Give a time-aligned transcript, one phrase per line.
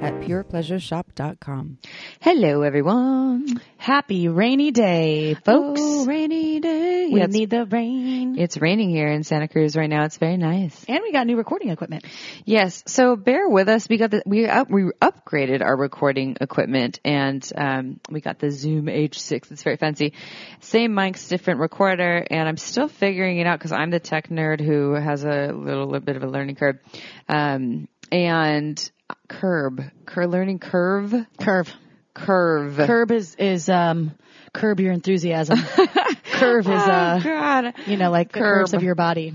[0.00, 1.78] at purepleasureshop.com.
[2.20, 3.46] Hello, everyone.
[3.76, 5.80] Happy rainy day, folks.
[5.82, 7.08] Oh, rainy day.
[7.12, 8.38] we need the rain.
[8.38, 10.04] it's raining here in Santa Cruz right now.
[10.04, 10.84] It's very nice.
[10.88, 12.04] and we got new recording equipment.
[12.44, 12.82] Yes.
[12.86, 13.88] So bear with us.
[13.88, 18.50] We got the, we up, we upgraded our recording equipment and, um, we got the
[18.50, 19.52] Zoom H6.
[19.52, 20.14] It's very fancy.
[20.60, 22.24] Same mics, different recorder.
[22.30, 25.86] And I'm still figuring it out because I'm the tech nerd who has a little,
[25.86, 26.78] little bit of a learning curve.
[27.28, 28.90] Um, and
[29.28, 31.72] curb, cur, learning curve, Curve.
[32.14, 32.76] curve.
[32.76, 34.12] Curb is, is, um,
[34.52, 35.58] curb your enthusiasm.
[36.32, 37.74] Curve is, Oh, uh, God.
[37.86, 39.34] you know, like the curves of your body.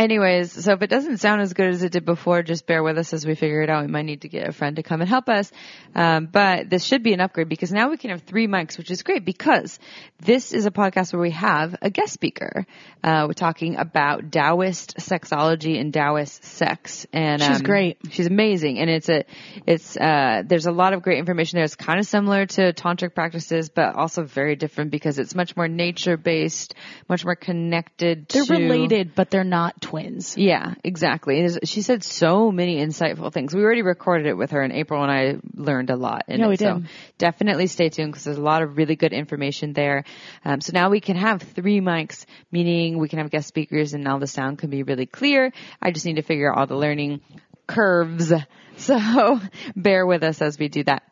[0.00, 2.96] Anyways, so if it doesn't sound as good as it did before, just bear with
[2.96, 3.84] us as we figure it out.
[3.84, 5.52] We might need to get a friend to come and help us.
[5.94, 8.90] Um, but this should be an upgrade because now we can have three mics, which
[8.90, 9.78] is great because
[10.18, 12.64] this is a podcast where we have a guest speaker.
[13.04, 17.06] Uh, we're talking about Taoist sexology and Taoist sex.
[17.12, 17.98] And She's um, great.
[18.10, 19.24] She's amazing, and it's a,
[19.66, 21.64] it's uh, there's a lot of great information there.
[21.64, 25.68] It's kind of similar to tantric practices, but also very different because it's much more
[25.68, 26.74] nature based,
[27.06, 28.28] much more connected.
[28.28, 30.36] They're to, related, but they're not twins.
[30.36, 31.48] yeah, exactly.
[31.64, 33.54] She said so many insightful things.
[33.54, 36.24] We already recorded it with her in April and I learned a lot.
[36.28, 36.48] In Yeah, it.
[36.48, 36.88] we So did.
[37.18, 40.04] definitely stay tuned because there's a lot of really good information there.
[40.44, 44.04] Um, so now we can have three mics, meaning we can have guest speakers and
[44.04, 45.52] now the sound can be really clear.
[45.82, 47.20] I just need to figure out all the learning
[47.66, 48.32] curves.
[48.76, 49.38] So
[49.76, 51.02] bear with us as we do that.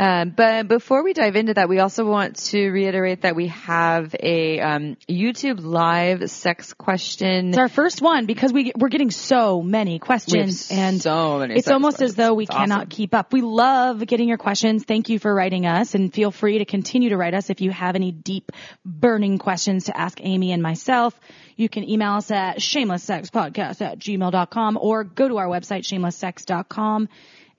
[0.00, 4.14] Um, but before we dive into that, we also want to reiterate that we have
[4.20, 7.48] a um, YouTube live sex question.
[7.48, 11.68] It's our first one because we we're getting so many questions and so many it's
[11.68, 12.90] almost as though we It's cannot awesome.
[12.90, 13.32] keep up.
[13.32, 14.84] We love getting your questions.
[14.84, 17.72] Thank you for writing us and feel free to continue to write us if you
[17.72, 18.52] have any deep
[18.84, 21.18] burning questions to ask Amy and myself.
[21.56, 27.08] You can email us at shamelesssexpodcast at gmail.com or go to our website shamelesssex.com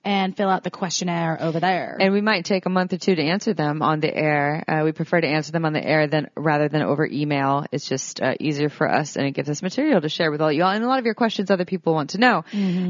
[0.02, 1.96] and fill out the questionnaire over there.
[2.00, 4.64] And we might take a month or two to answer them on the air.
[4.66, 7.66] Uh, we prefer to answer them on the air than rather than over email.
[7.70, 10.50] It's just uh, easier for us, and it gives us material to share with all
[10.50, 10.70] y'all.
[10.70, 12.44] And a lot of your questions other people want to know.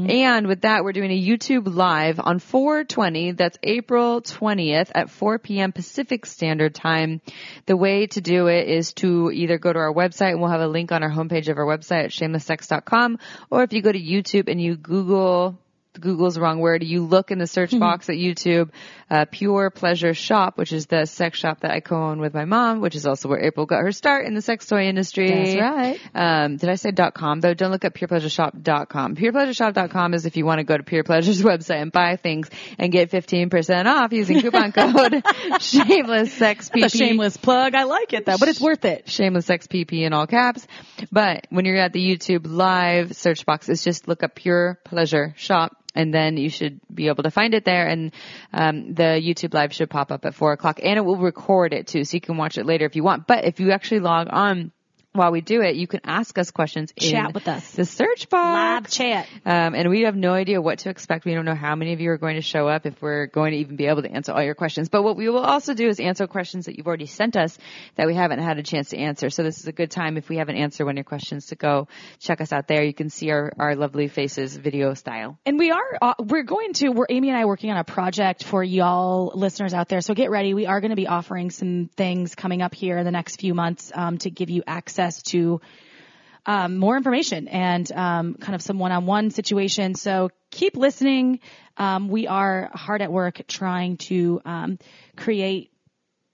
[0.09, 3.33] And with that, we're doing a YouTube live on 420.
[3.33, 5.73] That's April 20th at 4 p.m.
[5.73, 7.21] Pacific Standard Time.
[7.65, 10.61] The way to do it is to either go to our website, and we'll have
[10.61, 13.99] a link on our homepage of our website at shamelesssex.com, or if you go to
[13.99, 15.59] YouTube and you Google
[15.99, 16.83] Google's the wrong word.
[16.83, 18.69] You look in the search box at YouTube,
[19.09, 22.79] uh, Pure Pleasure Shop, which is the sex shop that I co-own with my mom,
[22.79, 25.29] which is also where April got her start in the sex toy industry.
[25.29, 25.99] That's right.
[26.15, 27.53] Um, did I say dot com though?
[27.53, 29.15] Don't look up purepleasureshop.com.
[29.15, 32.91] Purepleasureshop.com is if you want to go to Pure Pleasure's website and buy things and
[32.91, 35.23] get 15% off using coupon code
[35.59, 37.75] shameless sex a shameless plug.
[37.75, 39.09] I like it though, but it's worth it.
[39.09, 40.65] shameless sex pp in all caps.
[41.11, 45.33] But when you're at the YouTube live search box, it's just look up pure pleasure
[45.37, 45.75] shop.
[45.93, 48.13] And then you should be able to find it there, and
[48.53, 51.87] um, the YouTube live should pop up at four o'clock, and it will record it
[51.87, 53.27] too, so you can watch it later if you want.
[53.27, 54.71] But if you actually log on
[55.13, 56.93] while we do it, you can ask us questions.
[56.97, 57.71] Chat in with us.
[57.71, 58.53] The search box.
[58.53, 59.27] Live chat.
[59.45, 61.25] Um, and we have no idea what to expect.
[61.25, 63.51] We don't know how many of you are going to show up if we're going
[63.51, 64.87] to even be able to answer all your questions.
[64.87, 67.57] But what we will also do is answer questions that you've already sent us
[67.95, 69.29] that we haven't had a chance to answer.
[69.29, 71.47] So this is a good time if we have an answer one of your questions
[71.47, 71.89] to go
[72.19, 72.81] check us out there.
[72.81, 75.37] You can see our, our lovely faces video style.
[75.45, 77.83] And we are, uh, we're going to, we're, Amy and I are working on a
[77.83, 79.99] project for y'all listeners out there.
[79.99, 80.53] So get ready.
[80.53, 83.53] We are going to be offering some things coming up here in the next few
[83.53, 85.61] months, um, to give you access to,
[86.45, 89.93] um, more information and, um, kind of some one-on-one situation.
[89.95, 91.39] So keep listening.
[91.77, 94.77] Um, we are hard at work trying to, um,
[95.15, 95.71] create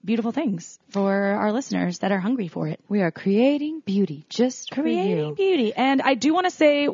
[0.04, 2.80] beautiful things for our listeners that are hungry for it.
[2.88, 5.74] We are creating beauty just creating beauty.
[5.74, 6.88] And I do want to say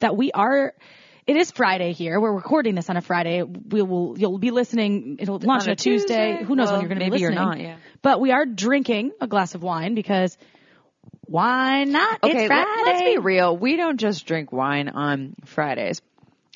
[0.00, 0.72] that we are.
[1.26, 2.20] It is Friday here.
[2.20, 3.42] We're recording this on a Friday.
[3.42, 4.14] We will.
[4.18, 5.16] You'll be listening.
[5.20, 6.32] It'll launch On on a Tuesday.
[6.32, 6.44] Tuesday?
[6.44, 7.48] Who knows Well, when you're going to be maybe you're listening?
[7.48, 7.76] not, yeah.
[8.02, 10.36] But we are drinking a glass of wine because
[11.26, 12.22] why not?
[12.22, 12.96] Okay, it's let, Friday.
[12.96, 13.56] us be real.
[13.56, 16.00] We don't just drink wine on Fridays.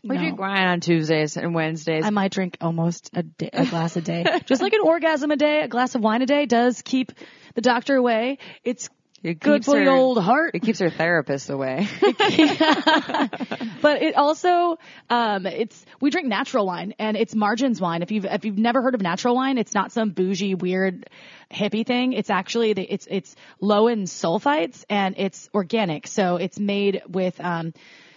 [0.04, 0.22] We No.
[0.22, 2.04] drink wine on Tuesdays and Wednesdays.
[2.04, 4.24] I might drink almost a, day, a glass a day.
[4.46, 7.10] Just like an orgasm a day, a glass of wine a day does keep
[7.54, 8.38] the doctor away.
[8.62, 8.88] It's
[9.22, 10.52] It good keeps for the her- old heart.
[10.54, 11.88] It keeps her therapist away.
[12.00, 14.78] but it also
[15.10, 18.82] um it's we drink natural wine and it's margins wine if you've if you've never
[18.82, 21.08] heard of natural wine it's not some bougie weird
[21.52, 26.58] hippie thing it's actually the, it's it's low in sulfites and it's organic so it's
[26.58, 27.72] made with um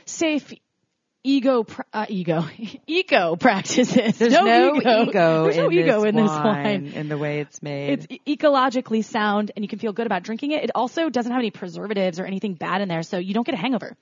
[0.06, 0.54] safe
[1.24, 2.46] ego pr- uh, ego
[2.88, 7.18] eco practices There's no, ego, there's no in, ego this in this wine, in the
[7.18, 8.08] way it's made.
[8.10, 10.64] it's ecologically sound and you can feel good about drinking it.
[10.64, 13.56] It also doesn't have any preservatives or anything bad in there, so you don't get
[13.56, 13.96] a hangover.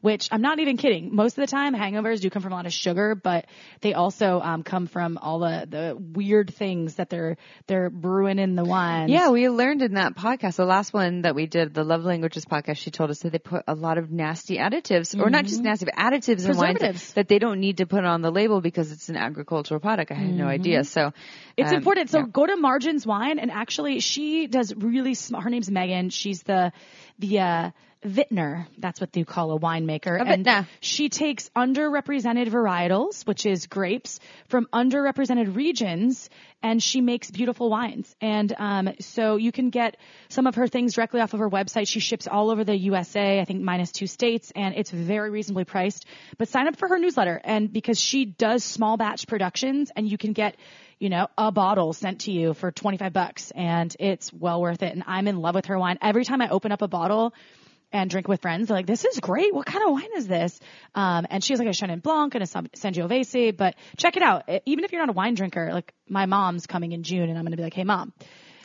[0.00, 1.14] Which I'm not even kidding.
[1.14, 3.46] Most of the time, hangovers do come from a lot of sugar, but
[3.80, 7.36] they also um, come from all the, the weird things that they're
[7.66, 9.08] they're brewing in the wine.
[9.08, 12.44] Yeah, we learned in that podcast, the last one that we did, the Love Languages
[12.44, 15.62] podcast, she told us that they put a lot of nasty additives, or not just
[15.62, 18.92] nasty, but additives in wines that, they don't need to put on the label because
[18.92, 20.10] it's an agricultural product.
[20.10, 20.84] I had no idea.
[20.84, 21.12] So
[21.56, 22.10] It's um, important.
[22.10, 22.26] So yeah.
[22.32, 25.44] go to Margins Wine, and actually, she does really smart.
[25.44, 26.10] Her name's Megan.
[26.10, 26.72] She's the
[27.18, 27.70] the uh,
[28.04, 28.66] vintner.
[28.78, 30.16] That's what they call a winemaker.
[30.16, 30.68] A and vintner.
[30.80, 36.28] she takes underrepresented varietals, which is grapes, from underrepresented regions,
[36.62, 38.14] and she makes beautiful wines.
[38.20, 39.96] And um, so you can get
[40.28, 41.88] some of her things directly off of her website.
[41.88, 45.64] She ships all over the USA, I think minus two states, and it's very reasonably
[45.64, 46.06] priced.
[46.38, 50.18] But sign up for her newsletter, and because she does small batch productions, and you
[50.18, 50.56] can get
[50.98, 54.92] you know, a bottle sent to you for 25 bucks and it's well worth it.
[54.92, 55.98] And I'm in love with her wine.
[56.00, 57.34] Every time I open up a bottle
[57.92, 59.54] and drink with friends, they're like, this is great.
[59.54, 60.58] What kind of wine is this?
[60.94, 64.22] Um, and she has like a Chenin Blanc and a San- Sangiovese, but check it
[64.22, 64.48] out.
[64.66, 67.44] Even if you're not a wine drinker, like my mom's coming in June and I'm
[67.44, 68.12] going to be like, hey mom,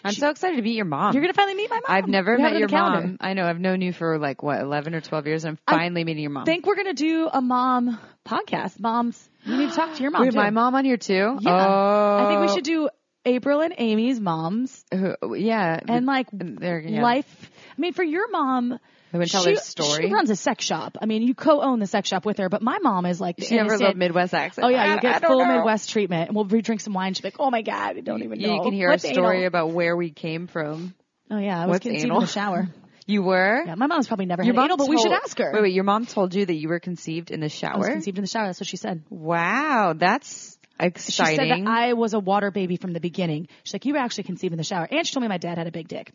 [0.04, 1.14] I'm so excited to meet your mom.
[1.14, 1.98] you're going to finally meet my mom.
[1.98, 3.08] I've never We met your on the calendar.
[3.08, 3.18] mom.
[3.20, 3.46] I know.
[3.46, 5.44] I've known you for like what, 11 or 12 years.
[5.44, 6.44] And I'm finally meeting your mom.
[6.44, 8.80] I think we're going to do a mom podcast.
[8.80, 10.22] Moms, you need to talk to your mom.
[10.22, 11.38] Wait, my mom on here too?
[11.42, 11.68] Yeah.
[11.68, 12.26] Oh.
[12.26, 12.90] I think we should do
[13.28, 15.80] April and Amy's moms Who- Yeah.
[15.88, 17.02] and like They're- yeah.
[17.02, 17.52] life.
[17.78, 18.80] I mean, for your mom,
[19.12, 20.08] They would tell she, their story.
[20.08, 20.98] She runs a sex shop.
[21.02, 23.56] I mean, you co-own the sex shop with her, but my mom is like She
[23.56, 24.66] never loved Midwest accent.
[24.66, 25.56] Oh yeah, you get full know.
[25.58, 27.14] Midwest treatment, and we'll drink some wine.
[27.14, 29.38] She's like, "Oh my god, I don't even know." You can hear What's a story
[29.38, 29.48] anal?
[29.48, 30.94] about where we came from.
[31.32, 32.18] Oh yeah, I was what's conceived anal?
[32.18, 32.68] in the shower.
[33.10, 33.64] You were?
[33.66, 35.52] Yeah, my mom's probably never Your had mom anal, but we should told- ask her.
[35.54, 37.90] Wait, wait, your mom told you that you were conceived in the I was shower?
[37.90, 38.48] conceived in the shower.
[38.48, 39.04] That's what she said.
[39.10, 43.48] Wow, that's She said that I was a water baby from the beginning.
[43.64, 45.58] She's like, "You were actually conceived in the shower," and she told me my dad
[45.58, 46.12] had a big dick.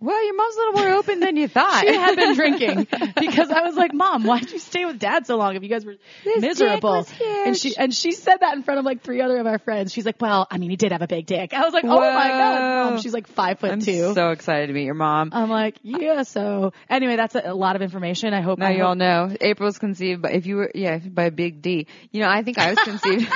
[0.00, 1.84] Well, your mom's a little more open than you thought.
[1.86, 2.86] She had been drinking
[3.20, 5.68] because I was like, "Mom, why did you stay with Dad so long if you
[5.68, 7.46] guys were This miserable?" dick was huge.
[7.46, 9.92] And she and she said that in front of like three other of our friends.
[9.92, 12.00] She's like, "Well, I mean, he did have a big dick." I was like, "Oh
[12.00, 14.14] my god, Mom!" She's like five foot I'm two.
[14.14, 15.30] so excited to meet your mom.
[15.32, 16.22] I'm like, yeah.
[16.22, 18.34] So anyway, that's a, a lot of information.
[18.34, 20.98] I hope now I you all hope- know April's conceived, but if you were, yeah,
[20.98, 21.86] by a big D.
[22.10, 23.30] You know, I think I was conceived.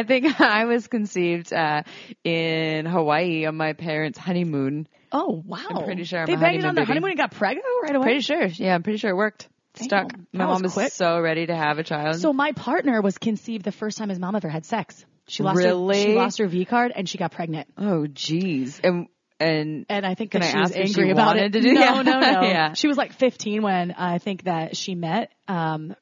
[0.00, 1.82] I think I was conceived uh,
[2.24, 4.88] in Hawaii on my parents' honeymoon.
[5.12, 5.58] Oh wow!
[5.68, 8.04] I'm pretty sure they banged on the honeymoon and got pregnant right away.
[8.04, 9.48] Pretty sure, yeah, I'm pretty sure it worked.
[9.74, 10.12] Stuck.
[10.32, 12.16] My was mom was so ready to have a child.
[12.16, 15.04] So my partner was conceived the first time his mom ever had sex.
[15.28, 17.68] She lost her, she lost her V card and she got pregnant.
[17.78, 19.06] oh, jeez, and
[19.38, 21.52] and And I think that I she was if she angry about it.
[21.52, 22.02] to do- no, Yeah.
[22.02, 22.42] no, no.
[22.42, 22.72] Yeah.
[22.74, 25.32] She was like 15 when I think that she met.
[25.48, 25.94] Um,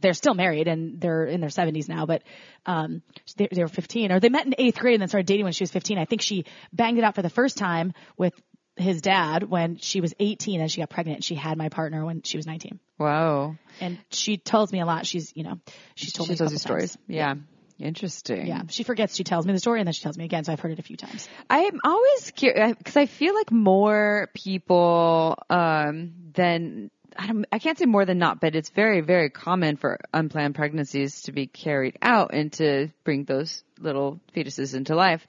[0.00, 2.22] they're still married and they're in their 70s now, but
[2.66, 3.02] um,
[3.36, 5.52] they, they were 15 or they met in eighth grade and then started dating when
[5.52, 5.98] she was 15.
[5.98, 8.34] I think she banged it out for the first time with
[8.76, 11.22] his dad when she was 18 and she got pregnant.
[11.24, 12.80] She had my partner when she was 19.
[12.96, 15.06] whoa, And she tells me a lot.
[15.06, 15.60] She's, you know,
[15.94, 16.98] she's told she me tells you stories.
[17.06, 17.34] Yeah.
[17.78, 18.46] Interesting.
[18.46, 19.16] Yeah, she forgets.
[19.16, 20.44] She tells me the story and then she tells me again.
[20.44, 21.28] So I've heard it a few times.
[21.50, 27.46] I'm always curious because I feel like more people um, than I don't.
[27.52, 31.32] I can't say more than not, but it's very, very common for unplanned pregnancies to
[31.32, 35.26] be carried out and to bring those little fetuses into life.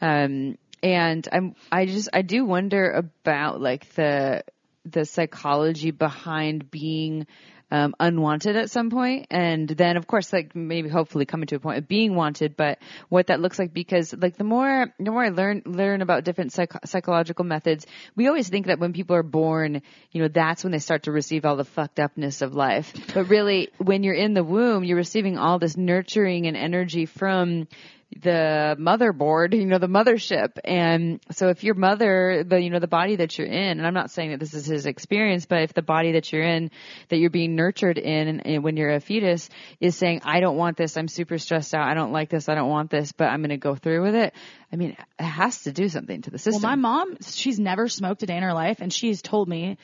[0.00, 1.54] Um, and I'm.
[1.70, 2.08] I just.
[2.12, 4.44] I do wonder about like the
[4.84, 7.26] the psychology behind being
[7.70, 11.60] um, unwanted at some point, and then of course, like maybe hopefully coming to a
[11.60, 15.24] point of being wanted, but what that looks like because like the more the more
[15.24, 17.86] I learn learn about different psych- psychological methods,
[18.16, 21.12] we always think that when people are born, you know, that's when they start to
[21.12, 22.92] receive all the fucked upness of life.
[23.14, 27.68] But really, when you're in the womb, you're receiving all this nurturing and energy from
[28.16, 30.58] the motherboard, you know, the mothership.
[30.64, 33.94] And so if your mother, the, you know, the body that you're in, and I'm
[33.94, 36.72] not saying that this is his experience, but if the body that you're in,
[37.08, 39.48] that you're being nurtured in and, and when you're a fetus
[39.78, 42.56] is saying, I don't want this, I'm super stressed out, I don't like this, I
[42.56, 44.34] don't want this, but I'm going to go through with it.
[44.72, 46.62] I mean, it has to do something to the system.
[46.62, 49.78] Well, my mom, she's never smoked a day in her life, and she's told me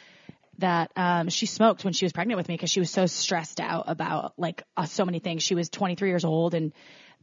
[0.59, 3.61] that um, she smoked when she was pregnant with me because she was so stressed
[3.61, 5.43] out about like uh, so many things.
[5.43, 6.73] She was 23 years old and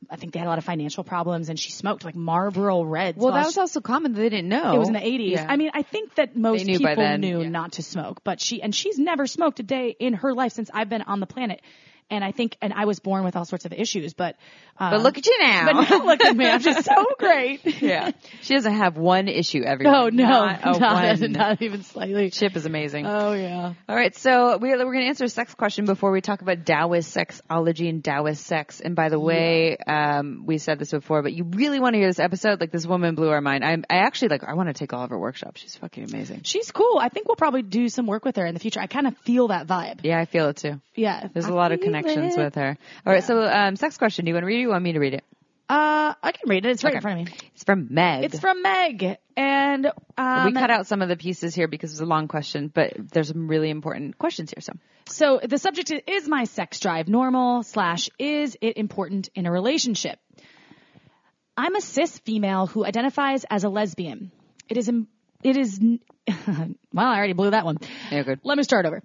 [0.10, 3.18] I think they had a lot of financial problems and she smoked like Marlboro Reds.
[3.18, 4.14] Well, that was she- also common.
[4.14, 4.76] They didn't know.
[4.76, 5.32] it was in the 80s.
[5.32, 5.46] Yeah.
[5.48, 7.50] I mean, I think that most knew people knew yeah.
[7.50, 10.70] not to smoke, but she, and she's never smoked a day in her life since
[10.74, 11.62] I've been on the planet.
[12.10, 14.36] And I think, and I was born with all sorts of issues, but,
[14.80, 15.66] um, but look at you now.
[15.74, 16.46] but now look at me.
[16.48, 17.82] I'm just so great.
[17.82, 18.12] yeah.
[18.42, 19.96] She doesn't have one issue everyone.
[19.96, 21.32] Oh no, Not not, one.
[21.32, 22.30] not even slightly.
[22.30, 23.06] Chip is amazing.
[23.06, 23.74] Oh yeah.
[23.88, 26.66] All right, so we're, we're going to answer a sex question before we talk about
[26.66, 28.82] Taoist sexology and Taoist sex.
[28.82, 32.10] And by the way, um, we said this before, but you really want to hear
[32.10, 32.60] this episode?
[32.60, 33.64] Like this woman blew our mind.
[33.64, 34.44] I, I actually like.
[34.44, 35.62] I want to take all of her workshops.
[35.62, 36.42] She's fucking amazing.
[36.44, 37.00] She's cool.
[37.00, 38.80] I think we'll probably do some work with her in the future.
[38.82, 40.02] I kind of feel that vibe.
[40.04, 40.82] Yeah, I feel it too.
[40.96, 41.28] Yeah.
[41.34, 42.78] There's a a lot of connections with her.
[43.06, 44.26] All right, so um, sex question.
[44.26, 44.58] Do you want to read it?
[44.58, 45.24] Or you want me to read it?
[45.70, 46.72] Uh, I can read it.
[46.72, 47.34] It's right in front of me.
[47.54, 48.26] It's from Meg.
[48.26, 52.02] It's from Meg, and um, we cut out some of the pieces here because it's
[52.02, 54.62] a long question, but there's some really important questions here.
[54.62, 54.74] So
[55.08, 59.52] So the subject is, is my sex drive normal slash is it important in a
[59.52, 60.20] relationship?
[61.56, 64.32] I'm a cis female who identifies as a lesbian.
[64.70, 64.92] It is,
[65.44, 65.80] it is,
[66.48, 67.78] well, I already blew that one.
[68.12, 68.40] yeah, good.
[68.44, 69.02] Let me start over.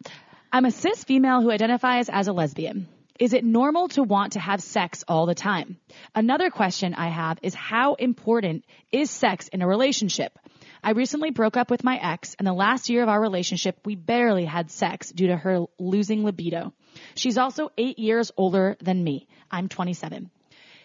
[0.50, 2.88] I'm a cis female who identifies as a lesbian.
[3.20, 5.76] Is it normal to want to have sex all the time?
[6.14, 10.38] Another question I have is how important is sex in a relationship?
[10.82, 13.94] I recently broke up with my ex, and the last year of our relationship, we
[13.94, 16.72] barely had sex due to her losing libido.
[17.14, 19.26] She's also eight years older than me.
[19.50, 20.30] I'm 27.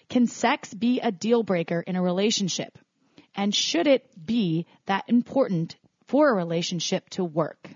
[0.10, 2.78] Can sex be a deal breaker in a relationship?
[3.34, 5.78] And should it be that important
[6.08, 7.70] for a relationship to work?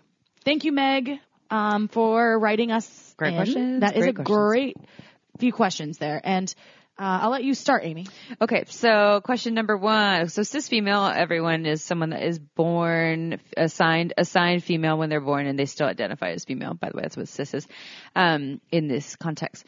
[0.43, 3.13] Thank you, Meg, um, for writing us.
[3.17, 3.35] Great in.
[3.35, 4.37] questions, That is great a questions.
[4.37, 4.77] great
[5.39, 6.19] few questions there.
[6.23, 6.53] And
[6.99, 8.07] uh, I'll let you start, Amy.
[8.41, 10.29] Okay, so question number one.
[10.29, 15.45] So cis female, everyone is someone that is born assigned assigned female when they're born,
[15.45, 16.73] and they still identify as female.
[16.73, 17.67] By the way, that's what cis is
[18.15, 19.63] um, in this context.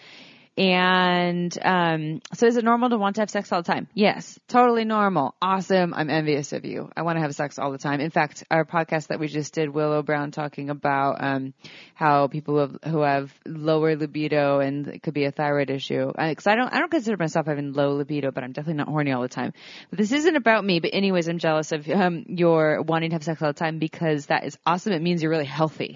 [0.60, 3.88] And um, so, is it normal to want to have sex all the time?
[3.94, 5.34] Yes, totally normal.
[5.42, 5.94] Awesome.
[5.94, 6.90] I'm envious of you.
[6.98, 8.02] I want to have sex all the time.
[8.02, 11.54] In fact, our podcast that we just did, Willow Brown talking about um,
[11.96, 16.08] how people who have, who have lower libido and it could be a thyroid issue.
[16.08, 19.14] Because I don't, I don't consider myself having low libido, but I'm definitely not horny
[19.14, 19.54] all the time.
[19.90, 20.82] But this isn't about me.
[20.82, 24.26] But anyways, I'm jealous of um, your wanting to have sex all the time because
[24.26, 24.92] that is awesome.
[24.92, 25.96] It means you're really healthy.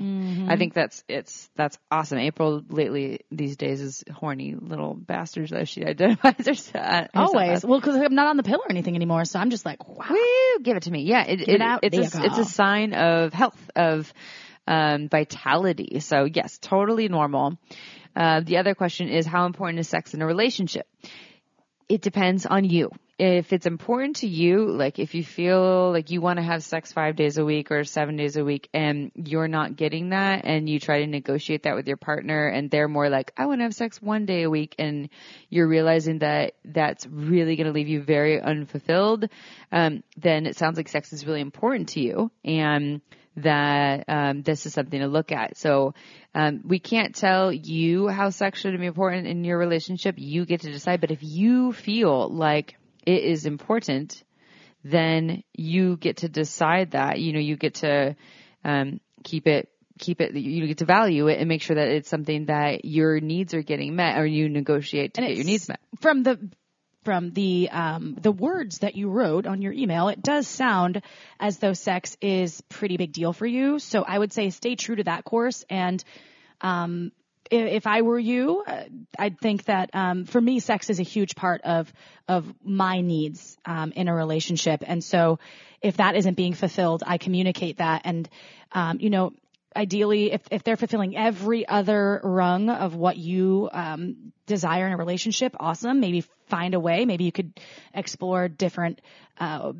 [0.50, 2.20] I think that's it's that's awesome.
[2.20, 6.86] April lately these days is horny little bastards as she identifies herself.
[6.86, 7.50] herself Always.
[7.50, 7.66] as.
[7.66, 10.06] Well, because I'm not on the pill or anything anymore, so I'm just like, wow.
[10.10, 11.04] Woo, give it to me.
[11.04, 14.12] Yeah, it, it, out it's a, it's a sign of health, of
[14.68, 16.00] um, vitality.
[16.00, 17.58] So yes, totally normal.
[18.16, 20.88] Uh, the other question is how important is sex in a relationship?
[21.94, 22.90] It depends on you.
[23.20, 26.92] If it's important to you, like if you feel like you want to have sex
[26.92, 30.68] five days a week or seven days a week and you're not getting that and
[30.68, 33.66] you try to negotiate that with your partner and they're more like, I want to
[33.66, 35.08] have sex one day a week and
[35.52, 39.30] you're realizing that that's really going to leave you very unfulfilled,
[39.72, 43.02] um, then it sounds like sex is really important to you and
[43.38, 45.58] that um, this is something to look at.
[45.58, 45.94] So
[46.36, 50.16] um, we can't tell you how sex should be important in your relationship.
[50.18, 51.02] You get to decide.
[51.02, 52.76] But if you feel like
[53.06, 54.24] it is important,
[54.84, 57.20] then you get to decide that.
[57.20, 58.16] You know, you get to
[58.64, 59.70] um, keep it.
[60.00, 63.20] Keep it, you get to value it and make sure that it's something that your
[63.20, 65.80] needs are getting met or you negotiate to And get your needs met.
[66.02, 66.50] From the
[67.04, 71.02] from the um, the words that you wrote on your email, it does sound
[71.40, 73.80] as though sex is pretty big deal for you.
[73.80, 75.66] So I would say stay true to that course.
[75.70, 76.04] And
[76.62, 77.12] um,
[77.52, 78.84] if I were you, uh,
[79.20, 81.92] I'd think that um, for me, sex is a huge part of
[82.28, 84.84] of my needs um, in a relationship.
[84.86, 85.40] And so
[85.82, 88.04] if that isn't being fulfilled, I communicate that.
[88.06, 88.30] And
[88.72, 89.34] um, you know,
[89.76, 94.98] ideally, if, if they're fulfilling every other rung of what you um, desire in a
[94.98, 96.00] relationship, awesome.
[96.00, 97.06] Maybe find a way.
[97.06, 97.60] Maybe you could
[97.94, 99.02] explore different
[99.40, 99.74] uh,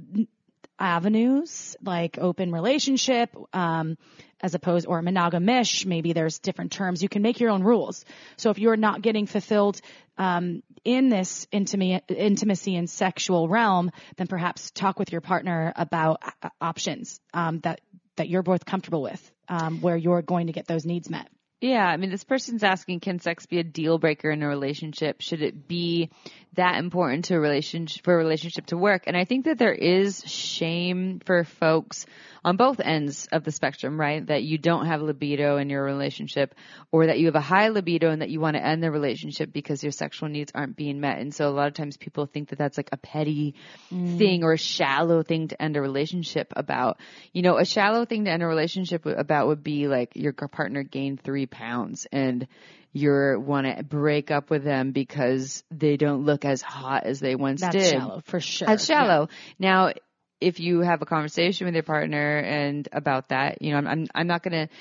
[0.80, 3.98] avenues, like open relationship, um,
[4.42, 5.86] as opposed or monogamish.
[5.86, 7.02] Maybe there's different terms.
[7.02, 8.04] You can make your own rules.
[8.38, 9.80] So if you're not getting fulfilled
[10.18, 16.22] um, in this intimacy, intimacy and sexual realm, then perhaps talk with your partner about
[16.42, 17.80] uh, options um, that
[18.16, 21.30] that you're both comfortable with, um, where you're going to get those needs met.
[21.64, 25.22] Yeah, I mean, this person's asking, can sex be a deal breaker in a relationship?
[25.22, 26.10] Should it be
[26.56, 29.04] that important to a relationship for a relationship to work?
[29.08, 32.06] And I think that there is shame for folks
[32.44, 34.26] on both ends of the spectrum, right?
[34.26, 36.54] That you don't have libido in your relationship
[36.92, 39.54] or that you have a high libido and that you want to end the relationship
[39.54, 41.20] because your sexual needs aren't being met.
[41.20, 43.56] And so a lot of times people think that that's like a petty
[43.92, 44.18] mm.
[44.18, 46.98] thing or a shallow thing to end a relationship about.
[47.32, 50.84] You know, a shallow thing to end a relationship about would be like your partner
[50.84, 52.48] gained three pounds and
[52.92, 57.36] you want to break up with them because they don't look as hot as they
[57.36, 57.92] once That's did.
[57.92, 58.68] shallow, for sure.
[58.68, 59.30] That's shallow.
[59.58, 59.68] Yeah.
[59.68, 59.94] Now,
[60.40, 64.08] if you have a conversation with your partner and about that, you know, I'm, I'm,
[64.14, 64.74] I'm not going to,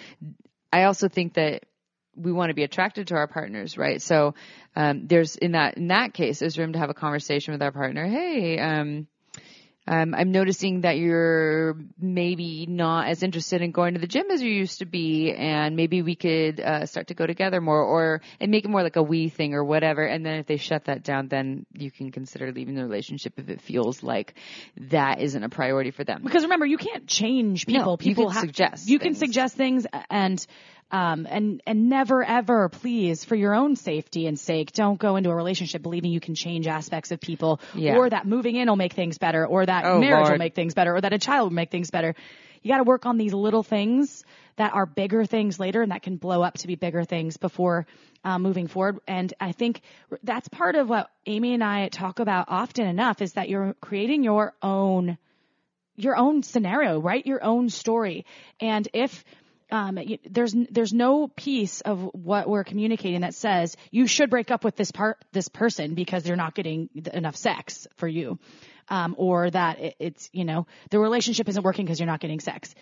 [0.72, 1.64] I also think that
[2.14, 4.02] we want to be attracted to our partners, right?
[4.02, 4.34] So,
[4.76, 7.72] um, there's in that, in that case, there's room to have a conversation with our
[7.72, 8.06] partner.
[8.06, 9.06] Hey, um,
[9.86, 14.40] um, I'm noticing that you're maybe not as interested in going to the gym as
[14.40, 18.20] you used to be, and maybe we could uh, start to go together more, or
[18.40, 20.04] and make it more like a we thing or whatever.
[20.04, 23.48] And then if they shut that down, then you can consider leaving the relationship if
[23.48, 24.34] it feels like
[24.76, 26.22] that isn't a priority for them.
[26.22, 27.84] Because remember, you can't change people.
[27.84, 28.88] No, people you can suggest.
[28.88, 29.18] You things.
[29.18, 30.46] can suggest things, and
[30.92, 35.30] um, and and never ever, please, for your own safety and sake, don't go into
[35.30, 37.96] a relationship believing you can change aspects of people, yeah.
[37.96, 40.32] or that moving in will make things better, or that oh, marriage Lord.
[40.32, 42.14] will make things better, or that a child will make things better.
[42.61, 44.22] You got to work on these little things
[44.56, 47.87] that are bigger things later, and that can blow up to be bigger things before
[48.22, 48.99] uh, moving forward.
[49.08, 49.80] And I think
[50.22, 54.25] that's part of what Amy and I talk about often enough is that you're creating
[54.25, 55.16] your own
[55.94, 57.26] your own scenario, right?
[57.26, 58.25] Your own story.
[58.61, 59.25] And if
[59.72, 59.98] um,
[60.28, 64.76] there's there's no piece of what we're communicating that says you should break up with
[64.76, 68.38] this part this person because they're not getting enough sex for you,
[68.88, 72.38] um, or that it, it's you know the relationship isn't working because you're not getting
[72.38, 72.74] sex.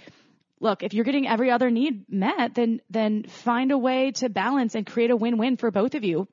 [0.59, 4.75] Look, if you're getting every other need met, then then find a way to balance
[4.75, 6.27] and create a win-win for both of you.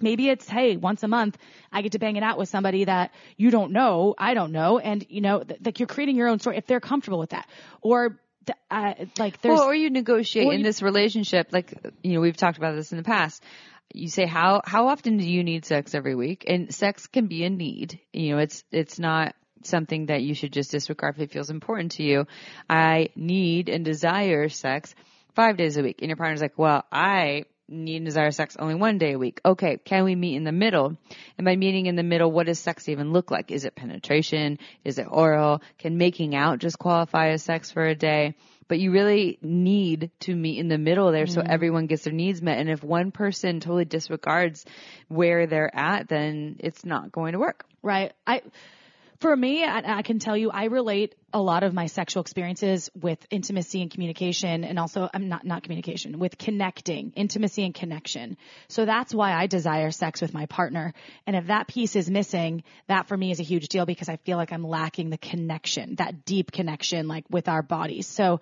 [0.00, 1.36] Maybe it's, hey, once a month,
[1.72, 4.78] I get to bang it out with somebody that you don't know, I don't know,
[4.78, 7.48] and you know, like you're creating your own story if they're comfortable with that.
[7.82, 8.20] Or
[8.70, 12.58] uh, like there's, or you negotiate in you- this relationship, like, you know, we've talked
[12.58, 13.42] about this in the past.
[13.92, 16.44] You say, how, how often do you need sex every week?
[16.46, 18.00] And sex can be a need.
[18.12, 21.92] You know, it's, it's not something that you should just disregard if it feels important
[21.92, 22.26] to you.
[22.68, 24.94] I need and desire sex
[25.34, 26.00] five days a week.
[26.02, 29.40] And your partner's like, well, I need and desire sex only one day a week.
[29.44, 30.96] Okay, can we meet in the middle?
[31.36, 33.50] And by meeting in the middle, what does sex even look like?
[33.50, 34.58] Is it penetration?
[34.84, 35.62] Is it oral?
[35.78, 38.34] Can making out just qualify as sex for a day?
[38.68, 41.48] But you really need to meet in the middle there so mm.
[41.48, 42.58] everyone gets their needs met.
[42.58, 44.64] And if one person totally disregards
[45.08, 47.64] where they're at, then it's not going to work.
[47.82, 48.12] right.
[48.26, 48.42] I,
[49.20, 52.88] for me, I, I can tell you, I relate a lot of my sexual experiences
[52.94, 58.36] with intimacy and communication and also, I'm not, not communication, with connecting, intimacy and connection.
[58.68, 60.94] So that's why I desire sex with my partner.
[61.26, 64.16] And if that piece is missing, that for me is a huge deal because I
[64.16, 68.06] feel like I'm lacking the connection, that deep connection, like with our bodies.
[68.06, 68.40] So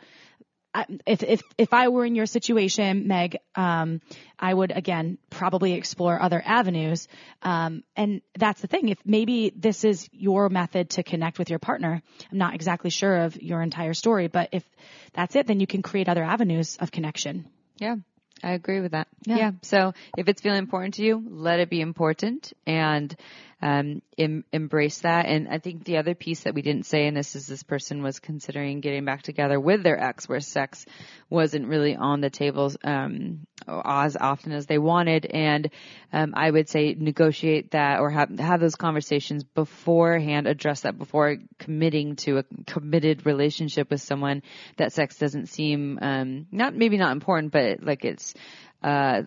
[1.07, 4.01] if if if I were in your situation, Meg, um,
[4.39, 7.09] I would again probably explore other avenues.
[7.43, 8.89] Um, and that's the thing.
[8.89, 13.17] If maybe this is your method to connect with your partner, I'm not exactly sure
[13.25, 14.65] of your entire story, but if
[15.12, 17.47] that's it, then you can create other avenues of connection.
[17.79, 17.97] Yeah.
[18.43, 19.09] I agree with that.
[19.25, 19.53] Yeah.
[19.62, 23.17] So if it's feeling important to you, let it be important and
[23.62, 25.27] um, em- embrace that.
[25.27, 28.03] And I think the other piece that we didn't say in this is this person
[28.03, 30.85] was considering getting back together with their ex, where sex
[31.31, 35.25] wasn't really on the table um, as often as they wanted.
[35.27, 35.71] And
[36.12, 41.37] um, I would say negotiate that or have have those conversations beforehand, address that before
[41.59, 44.42] committing to a committed relationship with someone.
[44.77, 48.35] That sex doesn't seem um, not maybe not important, but like it's
[48.83, 49.23] uh,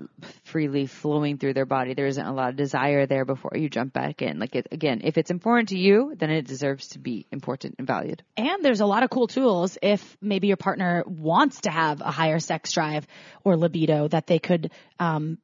[0.45, 1.93] freely flowing through their body.
[1.93, 4.39] There isn't a lot of desire there before you jump back in.
[4.39, 7.87] Like it, again, if it's important to you, then it deserves to be important and
[7.87, 8.23] valued.
[8.37, 12.11] And there's a lot of cool tools if maybe your partner wants to have a
[12.11, 13.05] higher sex drive
[13.43, 15.39] or libido that they could um,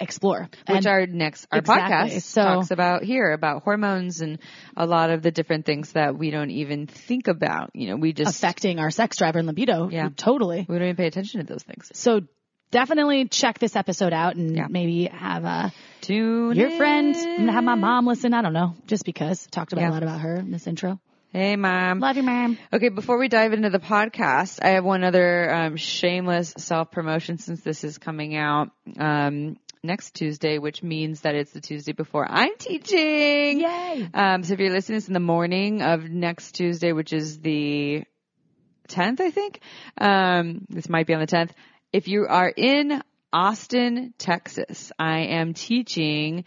[0.00, 0.48] explore.
[0.68, 2.16] Which And- our next, our Exactly.
[2.16, 4.38] podcast So- talks about here about hormones and
[4.76, 7.70] a lot of the different things that we don't even think about.
[7.74, 9.90] You know, we just, affecting our sex drive and libido.
[9.90, 10.08] Yeah.
[10.16, 10.64] Totally.
[10.68, 11.90] we don't even pay attention to those things.
[11.94, 12.22] So
[12.70, 14.66] definitely check this episode out and Yeah.
[14.68, 17.26] maybe have a Tune your friend, in.
[17.30, 18.34] I'm gonna have my mom listen.
[18.34, 19.90] I don't know, just because talked about Yeah.
[19.90, 21.00] a lot about her in this intro.
[21.32, 21.98] Hey mom.
[21.98, 22.58] Love you, mom.
[22.72, 27.38] Okay, before we dive into the podcast, I have one other um, shameless self promotion
[27.38, 32.24] since this is coming out um, next Tuesday, which means that it's the Tuesday before
[32.28, 33.60] I'm teaching.
[33.60, 34.08] Yay!
[34.14, 38.04] Um, so if you're listening this in the morning of next Tuesday, which is the
[38.88, 39.60] 10th, I think,
[39.98, 41.50] um, this might be on the 10th.
[41.94, 43.00] If you are in
[43.32, 44.90] Austin, Texas.
[44.98, 46.42] I am teaching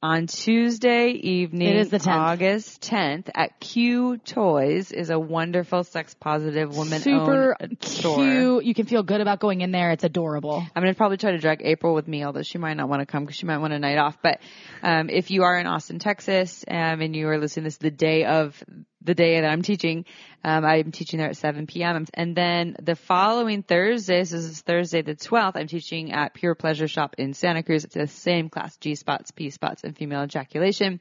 [0.00, 2.06] on Tuesday evening, It is the 10th.
[2.06, 8.16] August 10th at Q Toys is a wonderful sex positive woman Super owned store.
[8.18, 8.64] cute.
[8.64, 9.90] You can feel good about going in there.
[9.90, 10.64] It's adorable.
[10.76, 13.00] I'm going to probably try to drag April with me, although she might not want
[13.00, 14.18] to come because she might want a night off.
[14.22, 14.38] But
[14.84, 17.90] um, if you are in Austin, Texas, um, and you are listening to this the
[17.90, 18.62] day of
[19.06, 20.04] the day that I'm teaching,
[20.44, 22.06] um, I'm teaching there at 7 p.m.
[22.12, 26.56] And then the following Thursday, so this is Thursday the 12th, I'm teaching at Pure
[26.56, 27.84] Pleasure Shop in Santa Cruz.
[27.84, 31.00] It's the same class, G spots, P spots, and female ejaculation.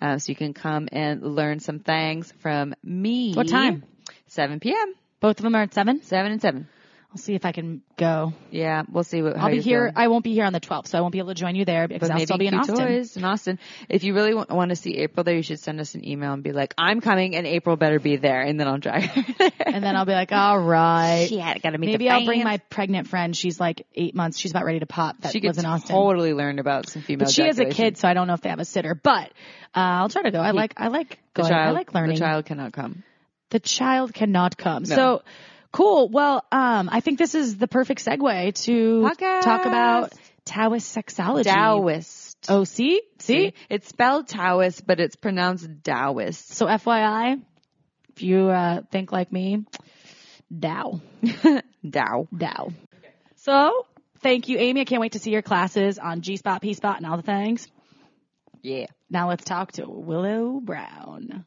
[0.00, 3.34] Uh, so you can come and learn some things from me.
[3.34, 3.84] What time?
[4.28, 4.94] 7 p.m.
[5.20, 6.02] Both of them are at seven.
[6.02, 6.68] 7 and 7.
[7.12, 8.32] I'll see if I can go.
[8.50, 9.36] Yeah, we'll see what.
[9.36, 9.80] how I'll be here.
[9.80, 9.92] feeling.
[9.96, 11.66] I won't be here on the 12th, so I won't be able to join you
[11.66, 12.76] there because I'll still be in Austin.
[12.76, 13.58] Toys in Austin.
[13.90, 16.42] If you really want, to see April there, you should send us an email and
[16.42, 19.50] be like, "I'm coming, and April better be there," and then I'll drag her.
[19.66, 21.26] And then I'll be like, all right.
[21.28, 23.36] She had got to meet Maybe I'll bring my pregnant friend.
[23.36, 24.38] She's like eight months.
[24.38, 25.20] She's about ready to pop.
[25.20, 25.94] That She was in Austin.
[25.94, 27.26] totally learned about some female.
[27.26, 28.94] But she has a kid, so I don't know if they have a sitter.
[28.94, 29.32] But
[29.76, 30.40] uh, I'll try to go.
[30.40, 30.72] I like.
[30.78, 31.50] I like going.
[31.50, 32.14] child, I like learning.
[32.14, 33.02] The child cannot come.
[33.50, 34.86] the child cannot come.
[34.86, 35.22] So
[35.72, 36.08] cool.
[36.08, 39.42] Well, um, I think this is the perfect segue to Podcast.
[39.42, 40.12] talk about
[40.44, 41.44] Taoist sexology.
[41.44, 42.46] Taoist.
[42.48, 43.54] Oh, see, see.
[43.68, 46.54] It's spelled Taoist, but it's pronounced Taoist.
[46.54, 47.40] So FYI,
[48.14, 49.64] if you uh, think like me,
[50.60, 51.00] Tao,
[51.90, 52.28] Tao.
[52.38, 52.72] Tao.
[53.36, 53.86] So
[54.20, 54.82] thank you, Amy.
[54.82, 57.22] I can't wait to see your classes on G Spot, P Spot, and all the
[57.22, 57.68] things.
[58.62, 58.86] Yeah.
[59.10, 61.44] Now let's talk to Willow Brown.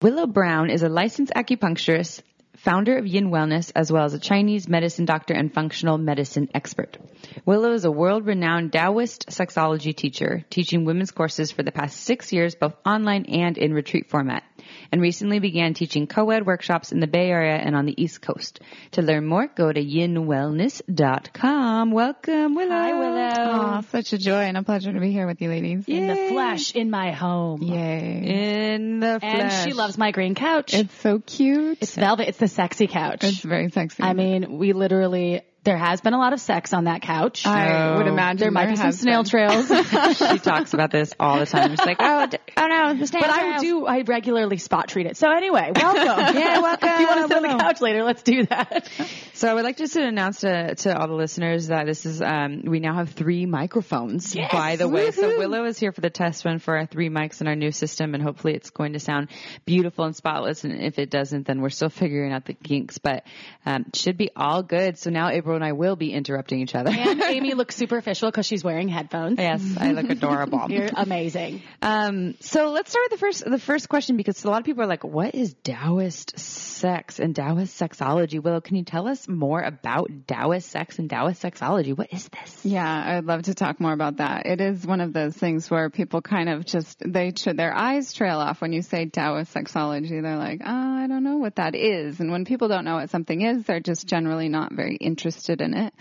[0.00, 2.22] Willow Brown is a licensed acupuncturist,
[2.56, 6.98] founder of Yin Wellness, as well as a Chinese medicine doctor and functional medicine expert.
[7.44, 12.54] Willow is a world-renowned Taoist sexology teacher, teaching women's courses for the past six years,
[12.54, 14.44] both online and in retreat format,
[14.90, 18.60] and recently began teaching co-ed workshops in the Bay Area and on the East Coast.
[18.92, 21.90] To learn more, go to yinwellness.com.
[21.90, 22.70] Welcome, Willow.
[22.70, 23.52] Hi, Willow.
[23.52, 25.84] Aw, such a joy and a pleasure to be here with you ladies.
[25.86, 27.62] In the flesh, in my home.
[27.62, 28.74] Yay.
[28.74, 29.34] In the flesh.
[29.34, 30.74] And she loves my green couch.
[30.74, 31.78] It's so cute.
[31.80, 32.28] It's velvet.
[32.28, 33.24] It's the sexy couch.
[33.24, 34.02] It's very sexy.
[34.02, 37.46] I mean, we literally, there has been a lot of sex on that couch.
[37.46, 39.30] I would imagine there might be some snail been.
[39.30, 39.68] trails.
[40.18, 41.70] she talks about this all the time.
[41.70, 45.06] She's like, oh, d- oh no, the snail But I do, I regularly spot treat
[45.06, 45.16] it.
[45.16, 46.36] So anyway, welcome.
[46.36, 48.90] Yeah, welcome, if you want to sit on the couch later, let's do that.
[49.34, 52.20] So I would like just to announce to, to all the listeners that this is,
[52.20, 54.52] um, we now have three microphones, Yes!
[54.52, 55.12] by the way.
[55.12, 57.70] So Willow is here for the test run for our three mics in our new
[57.70, 59.28] system and hopefully it's going to sound
[59.64, 60.64] beautiful and spotless.
[60.64, 63.24] And if it doesn't, then we're still figuring out the kinks, but,
[63.64, 64.98] um, should be all good.
[64.98, 66.90] So now April and I will be interrupting each other.
[66.90, 69.38] And Amy looks super official because she's wearing headphones.
[69.38, 70.66] yes, I look adorable.
[70.68, 71.62] You're amazing.
[71.80, 74.82] Um, so let's start with the first the first question because a lot of people
[74.82, 79.60] are like, "What is Taoist sex and Taoist sexology?" Willow, can you tell us more
[79.60, 81.96] about Taoist sex and Taoist sexology?
[81.96, 82.64] What is this?
[82.64, 84.46] Yeah, I'd love to talk more about that.
[84.46, 88.38] It is one of those things where people kind of just they their eyes trail
[88.38, 90.22] off when you say Taoist sexology.
[90.22, 93.10] They're like, "Oh, I don't know what that is." And when people don't know what
[93.10, 95.94] something is, they're just generally not very interested in it.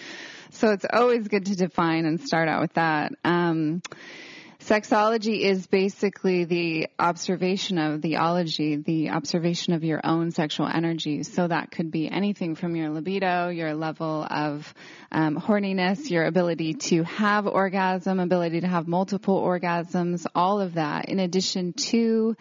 [0.51, 3.13] So it's always good to define and start out with that.
[3.23, 3.81] Um,
[4.65, 11.23] Sexology is basically the observation of the ology, the observation of your own sexual energy.
[11.23, 14.71] So that could be anything from your libido, your level of
[15.11, 21.05] um, horniness, your ability to have orgasm, ability to have multiple orgasms, all of that.
[21.09, 22.37] In addition to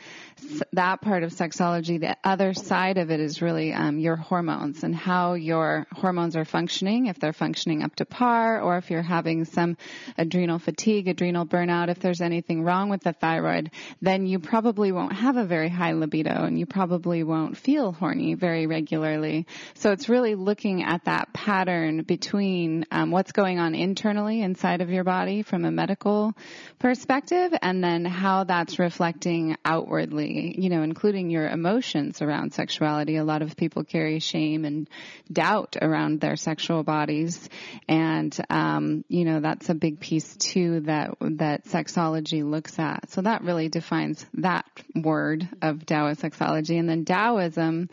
[0.72, 4.94] that part of sexology, the other side of it is really um, your hormones and
[4.94, 9.46] how your hormones are functioning, if they're functioning up to par, or if you're having
[9.46, 9.78] some
[10.18, 13.70] adrenal fatigue, adrenal burnout, if there's anything wrong with the thyroid,
[14.02, 18.34] then you probably won't have a very high libido and you probably won't feel horny
[18.34, 19.46] very regularly.
[19.74, 24.90] So it's really looking at that pattern between um, what's going on internally inside of
[24.90, 26.34] your body from a medical
[26.80, 33.18] perspective and then how that's reflecting outwardly, you know, including your emotions around sexuality.
[33.18, 34.90] A lot of people carry shame and
[35.32, 37.48] doubt around their sexual bodies.
[37.86, 41.68] And, um, you know, that's a big piece too that, that
[42.00, 43.10] sexology looks at.
[43.10, 46.78] So that really defines that word of Taoist sexology.
[46.78, 47.88] And then Taoism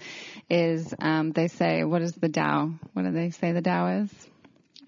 [0.49, 2.71] is, um, they say, what is the Tao?
[2.93, 4.09] What do they say the Tao is?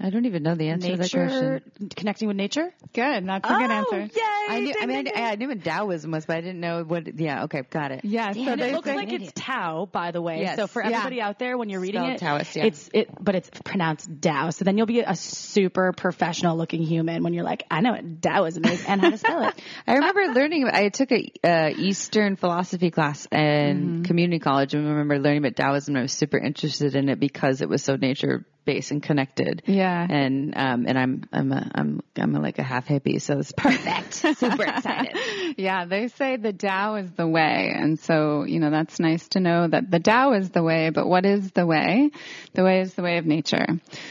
[0.02, 1.90] I don't even know the answer to that question.
[1.96, 2.74] connecting with nature.
[2.94, 3.28] Good.
[3.28, 4.00] That's a good answer.
[4.00, 4.10] Yay!
[4.50, 4.74] I knew.
[4.80, 5.32] I mean, ding, I.
[5.32, 7.20] I knew what Taoism was, but I didn't know what.
[7.20, 7.44] Yeah.
[7.44, 7.64] Okay.
[7.70, 8.06] Got it.
[8.06, 8.32] Yeah.
[8.32, 10.42] so they it looks say, like it's Tao, by the way.
[10.42, 10.56] Yes.
[10.56, 10.98] So for Yeah.
[10.98, 12.66] everybody out there, when you're reading Spelled it, Taoist, yeah.
[12.66, 14.52] it's it, but it's pronounced Tao.
[14.52, 18.22] So then you'll be a super professional looking human when you're like, I know what
[18.22, 19.62] Taoism is and how to spell it.
[19.88, 20.70] I remember learning.
[20.72, 25.58] I took a uh, Eastern philosophy class in community college, and I remember learning about
[25.58, 25.96] Taoism.
[25.96, 29.64] and I was super interested in it because it was so nature base and connected.
[29.66, 30.06] Yeah.
[30.10, 33.52] And um and I'm I'm a I'm I'm a, like a half hippie, so it's
[33.52, 34.14] perfect.
[34.38, 35.18] Super excited.
[35.58, 37.74] Yeah, they say the Tao is the way.
[37.76, 41.08] And so, you know, that's nice to know that the Tao is the way, but
[41.08, 42.12] what is the way?
[42.54, 43.66] The way is the way of nature.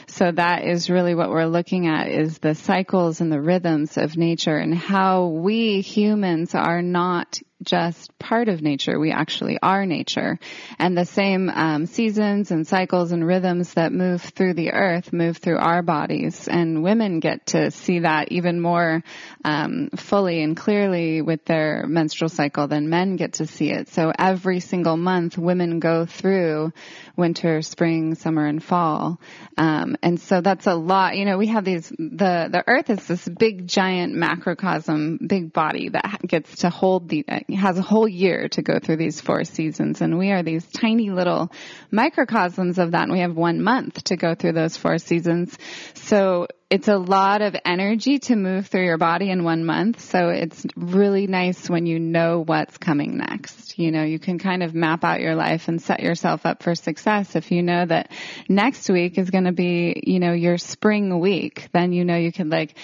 [0.08, 4.16] So that is really what we're looking at is the cycles and the rhythms of
[4.16, 8.98] nature and how we humans are not just part of nature.
[8.98, 10.38] We actually are nature.
[10.78, 15.38] And the same um, seasons and cycles and rhythms that move through the earth move
[15.38, 16.48] through our bodies.
[16.48, 19.02] And women get to see that even more
[19.44, 23.88] um, fully and clearly with their menstrual cycle than men get to see it.
[23.88, 26.72] So every single month, women go through
[27.16, 29.20] winter, spring, summer, and fall.
[29.56, 31.16] Um, and so that's a lot.
[31.16, 31.88] You know, we have these.
[31.88, 37.24] The the Earth is this big, giant macrocosm, big body that gets to hold the
[37.54, 41.10] has a whole year to go through these four seasons, and we are these tiny
[41.10, 41.50] little
[41.90, 43.04] microcosms of that.
[43.04, 45.56] And we have one month to go through those four seasons.
[45.94, 50.00] So it's a lot of energy to move through your body in one month.
[50.00, 53.78] So it's really nice when you know what's coming next.
[53.78, 56.74] You know, you can kind of map out your life and set yourself up for
[56.74, 57.36] success.
[57.36, 58.12] If you know that
[58.50, 62.32] next week is going to be, you know, your spring week, then you know you
[62.32, 62.74] can like,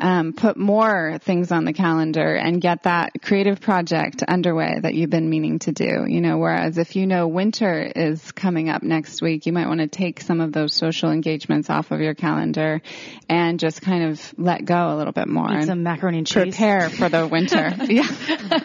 [0.00, 5.10] um, put more things on the calendar and get that creative project underway that you've
[5.10, 6.06] been meaning to do.
[6.08, 9.80] You know, whereas if you know winter is coming up next week, you might want
[9.80, 12.80] to take some of those social engagements off of your calendar
[13.28, 15.50] and just kind of let go a little bit more.
[15.50, 16.54] Eat and some macaroni and cheese.
[16.54, 17.74] prepare for the winter.
[17.88, 18.06] yeah.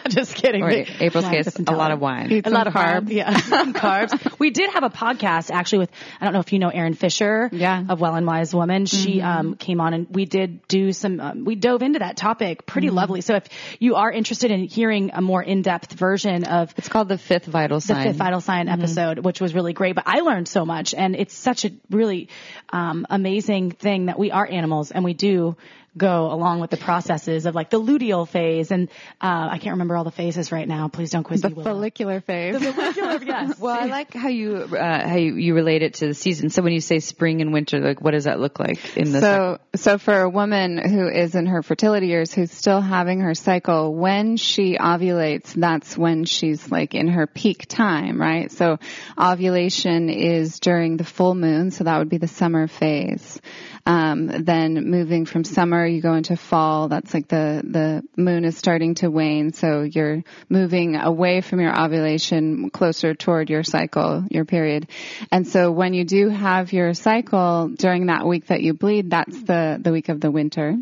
[0.08, 0.62] Just kidding.
[0.62, 2.32] Or April's Wine case, a lot of wine.
[2.32, 3.08] Eat a lot of carbs.
[3.08, 3.12] carbs.
[3.12, 4.36] Yeah, carbs.
[4.38, 7.48] We did have a podcast actually with I don't know if you know Erin Fisher.
[7.52, 7.84] Yeah.
[7.88, 8.86] Of Well and Wise Woman.
[8.86, 11.20] She um, came on and we did do some.
[11.26, 13.20] Um, we dove into that topic pretty lovely.
[13.20, 13.44] So if
[13.78, 17.46] you are interested in hearing a more in depth version of It's called the fifth
[17.46, 19.94] vital sign, the fifth vital sign episode, which was really great.
[19.94, 22.28] But I learned so much, and it's such a really
[22.70, 25.56] um, amazing thing that we are animals and we do
[25.96, 28.88] go along with the processes of like the luteal phase, and
[29.20, 30.88] uh, I can't remember all the phases right now.
[30.88, 31.54] Please don't quiz The me.
[31.54, 31.70] Willow.
[31.72, 32.60] follicular phase.
[32.60, 33.58] The follicular, yes.
[33.60, 36.50] Well, I like how you uh, how you, you relate it to the season.
[36.50, 39.20] So when you say spring and winter, like what does that look like in the
[39.20, 43.34] So, so for a woman who is in her fertility years, who's still having her
[43.34, 48.50] cycle, when she ovulates, that's when she's like in her peak time, right?
[48.52, 48.78] So
[49.18, 53.40] ovulation is during the full moon, so that would be the summer phase.
[53.86, 56.88] Um, then moving from summer, you go into fall.
[56.88, 59.52] That's like the, the moon is starting to wane.
[59.52, 64.88] So you're moving away from your ovulation closer toward your cycle, your period.
[65.30, 69.40] And so when you do have your cycle during that week that you bleed, that's
[69.44, 70.76] the, the week of the winter.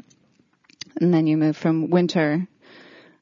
[1.00, 2.48] And then you move from winter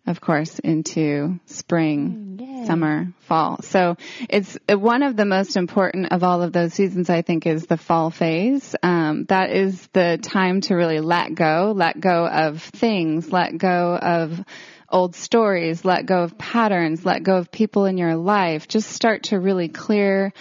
[0.06, 3.62] of course, into spring, summer, fall.
[3.62, 3.96] So
[4.28, 7.66] it's uh, one of the most important of all of those seasons, I think, is
[7.66, 8.74] the fall phase.
[8.82, 13.96] Um, that is the time to really let go, let go of things, let go
[13.96, 14.44] of
[14.88, 18.68] old stories, let go of patterns, let go of people in your life.
[18.68, 20.32] Just start to really clear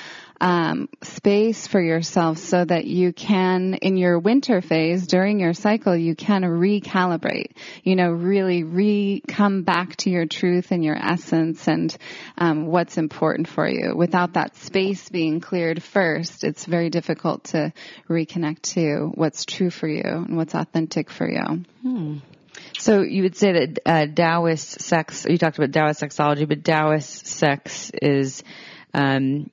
[0.42, 5.96] um, space for yourself so that you can, in your winter phase during your cycle,
[5.96, 7.52] you can recalibrate.
[7.84, 11.96] You know, really re come back to your truth and your essence and
[12.40, 13.96] um, what's important for you.
[13.96, 17.72] Without that space being cleared first, it's very difficult to
[18.10, 21.64] reconnect to what's true for you and what's authentic for you.
[22.80, 25.28] So you would say that uh, Taoist sex.
[25.30, 28.44] You talked about Taoist sexology, but Taoist sex is
[28.94, 29.52] um,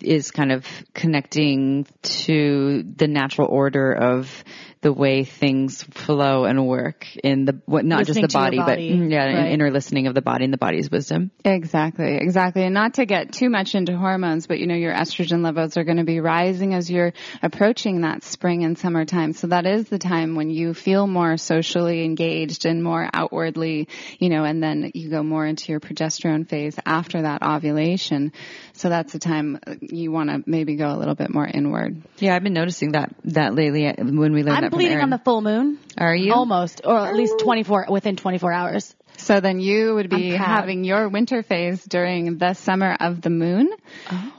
[0.00, 4.44] is kind of connecting to the natural order of
[4.86, 8.58] the way things flow and work in the what not Listening just the to body,
[8.58, 9.34] but yeah, right.
[9.34, 11.32] an inner listening of the body and the body's wisdom.
[11.44, 12.62] Exactly, exactly.
[12.62, 15.82] And not to get too much into hormones, but you know, your estrogen levels are
[15.82, 19.32] going to be rising as you're approaching that spring and summertime.
[19.32, 23.88] So that is the time when you feel more socially engaged and more outwardly,
[24.20, 28.32] you know, and then you go more into your progesterone phase after that ovulation.
[28.74, 32.02] So that's the time you want to maybe go a little bit more inward.
[32.18, 35.10] Yeah, I've been noticing that that lately uh, when we learned I'm that bleeding on
[35.10, 35.78] the full moon.
[35.98, 36.32] Are you?
[36.32, 38.94] Almost, or at least 24 within 24 hours.
[39.18, 43.70] So then you would be having your winter phase during the summer of the moon.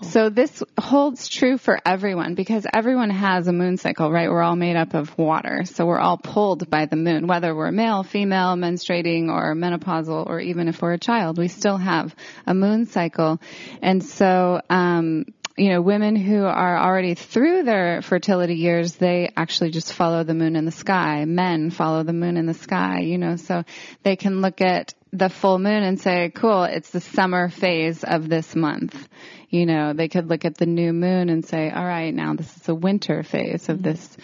[0.01, 4.29] So this holds true for everyone because everyone has a moon cycle, right?
[4.29, 5.63] We're all made up of water.
[5.65, 10.39] So we're all pulled by the moon, whether we're male, female, menstruating or menopausal, or
[10.39, 13.41] even if we're a child, we still have a moon cycle.
[13.81, 15.25] And so, um,
[15.57, 20.35] you know, women who are already through their fertility years, they actually just follow the
[20.35, 21.25] moon in the sky.
[21.25, 23.63] Men follow the moon in the sky, you know, so
[24.03, 28.29] they can look at the full moon and say, cool, it's the summer phase of
[28.29, 29.09] this month.
[29.49, 32.55] You know, they could look at the new moon and say, all right, now this
[32.55, 33.89] is the winter phase of mm-hmm.
[33.89, 34.17] this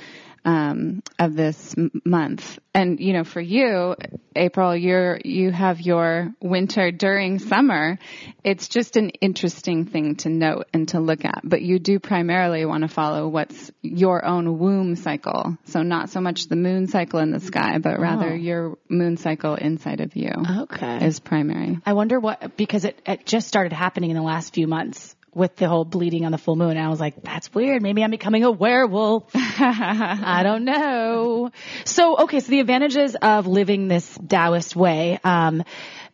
[0.46, 2.60] um, of this m- month.
[2.74, 3.96] And you know, for you,
[4.36, 8.00] April, you're you have your winter during summer.
[8.44, 11.42] It's just an interesting thing to note and to look at.
[11.44, 15.58] But you do primarily want to follow what's your own womb cycle.
[15.66, 18.36] So not so much the moon cycle in the sky, but rather Oh.
[18.36, 21.06] your moon cycle inside of you Okay.
[21.06, 21.80] is primary.
[21.86, 25.56] I wonder what because it, it just started happening in the last few months with
[25.56, 26.72] the whole bleeding on the full moon.
[26.72, 27.82] And I was like, that's weird.
[27.82, 29.30] Maybe I'm becoming a werewolf.
[29.36, 31.52] I don't know.
[31.86, 32.40] So, okay.
[32.40, 35.64] So the advantages of living this Taoist way, um,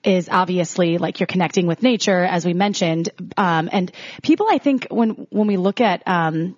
[0.03, 3.09] is obviously like you're connecting with nature, as we mentioned.
[3.35, 3.91] Um, and
[4.23, 6.55] people, I think when, when we look at, um,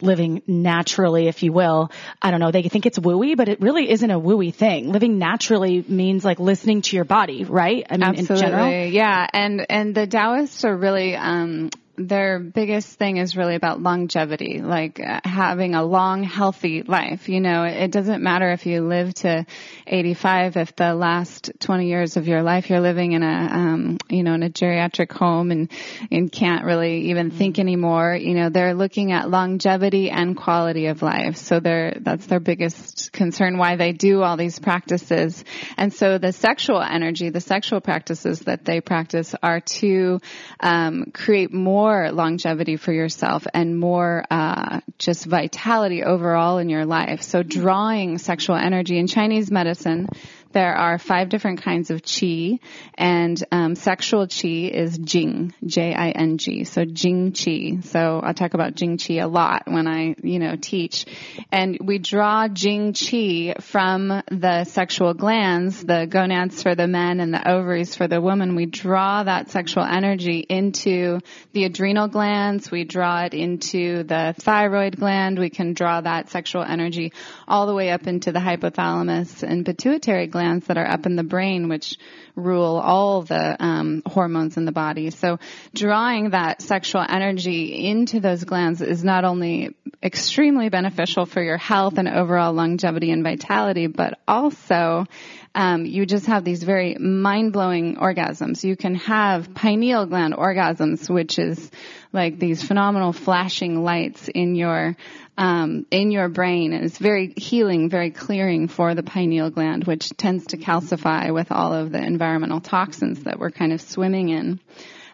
[0.00, 1.90] living naturally, if you will.
[2.20, 2.50] I don't know.
[2.50, 4.90] They think it's wooey, but it really isn't a wooey thing.
[4.90, 7.86] Living naturally means like listening to your body, right?
[7.88, 8.66] I mean, in general.
[8.66, 9.26] Absolutely, yeah.
[9.32, 15.00] And and the Taoists are really um, their biggest thing is really about longevity, like
[15.00, 17.28] uh, having a long, healthy life.
[17.28, 19.46] You know, it doesn't matter if you live to
[19.86, 24.22] 85, if the last 20 years of your life you're living in a, um, you
[24.22, 25.70] know, in a geriatric home and,
[26.10, 28.14] and can't really even think anymore.
[28.14, 31.36] You know, they're looking at longevity and quality of life.
[31.36, 35.44] So they're, that's their biggest concern why they do all these practices.
[35.76, 40.20] And so the sexual energy, the sexual practices that they practice are to,
[40.60, 47.22] um, create more longevity for yourself and more, uh, just vitality overall in your life.
[47.22, 50.08] So drawing sexual energy in Chinese medicine,
[50.52, 52.60] there are five different kinds of qi,
[52.94, 56.64] and um, sexual qi is jing, J-I-N-G.
[56.64, 57.84] So jing qi.
[57.84, 61.06] So I talk about jing qi a lot when I, you know, teach.
[61.52, 67.34] And we draw jing qi from the sexual glands, the gonads for the men and
[67.34, 68.56] the ovaries for the woman.
[68.56, 71.20] We draw that sexual energy into
[71.52, 72.70] the adrenal glands.
[72.70, 75.38] We draw it into the thyroid gland.
[75.38, 77.12] We can draw that sexual energy
[77.46, 81.24] all the way up into the hypothalamus and pituitary glands that are up in the
[81.24, 81.98] brain, which
[82.36, 85.10] rule all the um, hormones in the body.
[85.10, 85.38] So
[85.74, 91.98] drawing that sexual energy into those glands is not only extremely beneficial for your health
[91.98, 95.06] and overall longevity and vitality, but also
[95.54, 98.62] um, you just have these very mind-blowing orgasms.
[98.62, 101.70] You can have pineal gland orgasms, which is
[102.12, 104.96] like these phenomenal flashing lights in your
[105.36, 110.10] um, in your brain, and it's very healing, very clearing for the pineal gland, which
[110.16, 114.60] tends to calcify with all of the environmental toxins that we're kind of swimming in.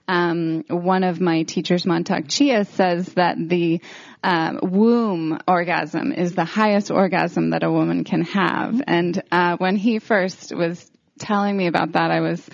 [0.09, 3.81] Um, one of my teachers, Mantak Chia, says that the
[4.23, 8.83] um, womb orgasm is the highest orgasm that a woman can have.
[8.87, 12.49] And uh, when he first was telling me about that, I was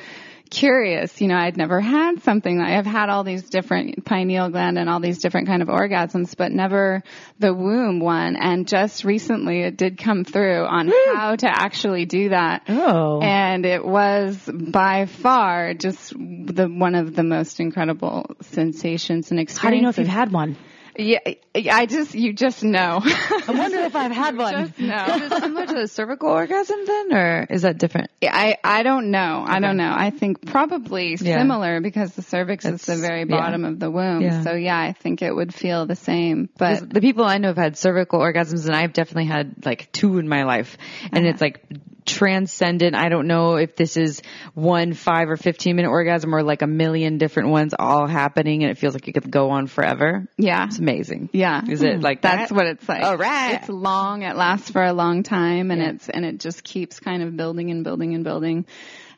[0.50, 1.20] curious.
[1.20, 2.60] You know, I'd never had something.
[2.60, 6.36] I have had all these different pineal gland and all these different kind of orgasms,
[6.36, 7.02] but never
[7.38, 8.36] the womb one.
[8.36, 12.62] And just recently, it did come through on how to actually do that.
[12.68, 13.20] Oh.
[13.20, 19.62] And it was by far just the one of the most incredible sensations and experiences.
[19.62, 20.56] How do you know if you've had one?
[21.00, 21.20] Yeah,
[21.54, 23.00] I just you just know.
[23.04, 24.66] I wonder if I've had one.
[24.66, 25.04] just know.
[25.14, 28.10] Is it similar to the cervical orgasm then, or is that different?
[28.20, 29.44] Yeah, I I don't know.
[29.46, 29.94] I don't know.
[29.96, 31.38] I think probably Yeah.
[31.38, 33.24] similar because the cervix is the It's- very yeah.
[33.36, 34.22] bottom of the womb.
[34.22, 34.42] Yeah.
[34.42, 36.48] So yeah, I think it would feel the same.
[36.58, 40.18] But the people I know have had cervical orgasms, and I've definitely had like two
[40.18, 40.76] in my life,
[41.12, 41.62] and it's like
[42.06, 42.94] transcendent.
[42.94, 44.22] I don't know if this is
[44.54, 48.70] one five or fifteen minute orgasm or like a million different ones all happening, and
[48.70, 50.26] it feels like it could go on forever.
[50.36, 50.66] yeah.
[50.66, 51.30] It's amazing.
[51.32, 51.62] Yeah.
[51.68, 52.00] Is it hmm.
[52.00, 52.54] like That's that?
[52.54, 53.02] what it's like.
[53.02, 53.54] All right.
[53.54, 54.22] It's long.
[54.22, 55.90] It lasts for a long time and Yeah.
[55.90, 58.66] it's, and it just keeps kind of building and building and building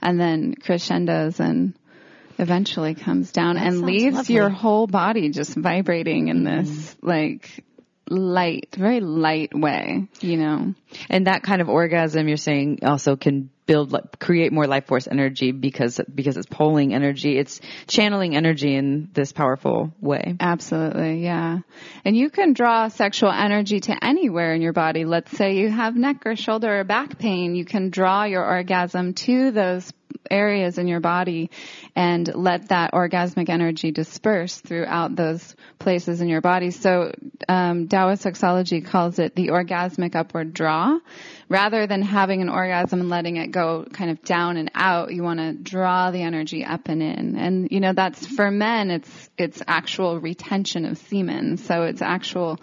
[0.02, 1.74] and then crescendos and
[2.38, 4.34] eventually comes down and leaves lovely.
[4.34, 6.64] your whole body just vibrating in mm-hmm.
[6.64, 7.64] this like
[8.10, 10.74] light, very light way, you know?
[11.08, 15.52] And that kind of orgasm you're saying also can build, create more life force energy
[15.52, 17.38] because, because it's pulling energy.
[17.38, 20.34] It's channeling energy in this powerful way.
[20.40, 21.58] Absolutely, yeah.
[22.04, 25.04] And you can draw sexual energy to anywhere in your body.
[25.04, 27.54] Let's say you have neck or shoulder or back pain.
[27.54, 29.92] You can draw your orgasm to those
[30.30, 31.50] areas in your body
[31.96, 36.70] and let that orgasmic energy disperse throughout those places in your body.
[36.70, 37.12] So
[37.48, 40.98] um, Taoist sexology calls it the orgasmic upward draw.
[41.48, 45.22] Rather than having an orgasm and letting it go kind of down and out, you
[45.22, 47.36] want to draw the energy up and in.
[47.36, 48.90] And you know that's for men.
[48.90, 51.56] It's it's actual retention of semen.
[51.56, 52.60] So it's actual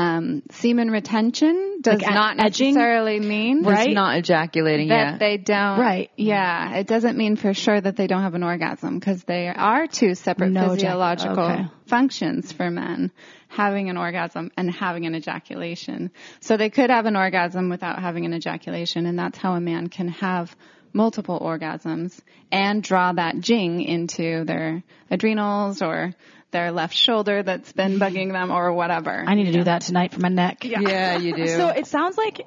[0.00, 2.74] um, semen retention does Like not edging?
[2.74, 3.92] necessarily mean Right?
[3.92, 4.88] not ejaculating.
[4.88, 5.18] that yeah.
[5.18, 5.78] they don't.
[5.78, 6.10] Right.
[6.16, 6.76] Yeah.
[6.76, 10.14] It doesn't mean for sure that they don't have an orgasm because they are two
[10.14, 11.64] separate No physiological okay.
[11.86, 13.10] functions for men,
[13.48, 16.10] having an orgasm and having an ejaculation.
[16.40, 19.88] So they could have an orgasm without having an ejaculation and that's how a man
[19.88, 20.54] can have
[20.92, 22.18] multiple orgasms
[22.50, 26.14] and draw that jing into their adrenals or
[26.50, 29.24] their left shoulder that's been bugging them or whatever.
[29.26, 30.64] I need to do that tonight for my neck.
[30.64, 31.46] yeah, you do.
[31.46, 32.42] So it sounds like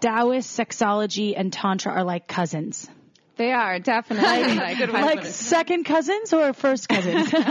[0.00, 2.88] Taoist sexology and tantra are like cousins.
[3.36, 7.32] They are definitely like, Like second cousins or first cousins?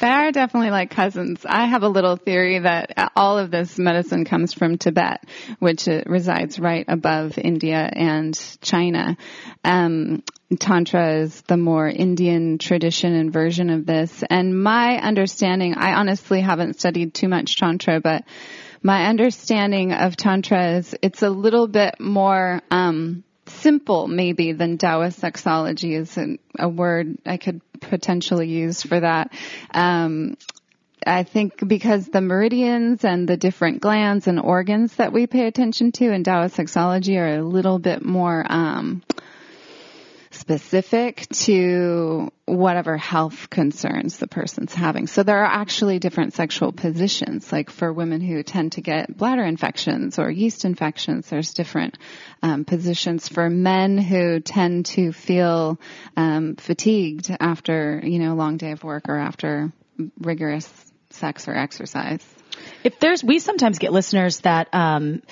[0.00, 1.46] They are definitely like cousins.
[1.48, 5.24] I have a little theory that all of this medicine comes from Tibet,
[5.58, 9.16] which uh, resides right above India and China.
[9.64, 10.22] Um,
[10.58, 14.22] Tantra is the more Indian tradition and version of this.
[14.30, 18.24] And my understanding, I honestly haven't studied too much Tantra, but
[18.82, 25.20] my understanding of Tantra is it's a little bit more, um, simple maybe than Taoist
[25.20, 29.32] sexology is a, a word I could potentially use for that.
[29.72, 30.36] Um,
[31.06, 35.92] I think because the meridians and the different glands and organs that we pay attention
[35.92, 39.02] to in Taoist sexology are a little bit more um,
[40.46, 45.08] specific to whatever health concerns the person's having.
[45.08, 47.50] So there are actually different sexual positions.
[47.50, 51.98] Like for women who tend to get bladder infections or yeast infections, there's different
[52.44, 53.28] um, positions.
[53.28, 55.80] For men who tend to feel
[56.16, 59.72] um, fatigued after you know a long day of work or after
[60.20, 60.72] rigorous
[61.10, 62.24] sex or exercise.
[62.84, 65.22] if there's, we sometimes get listeners that, um,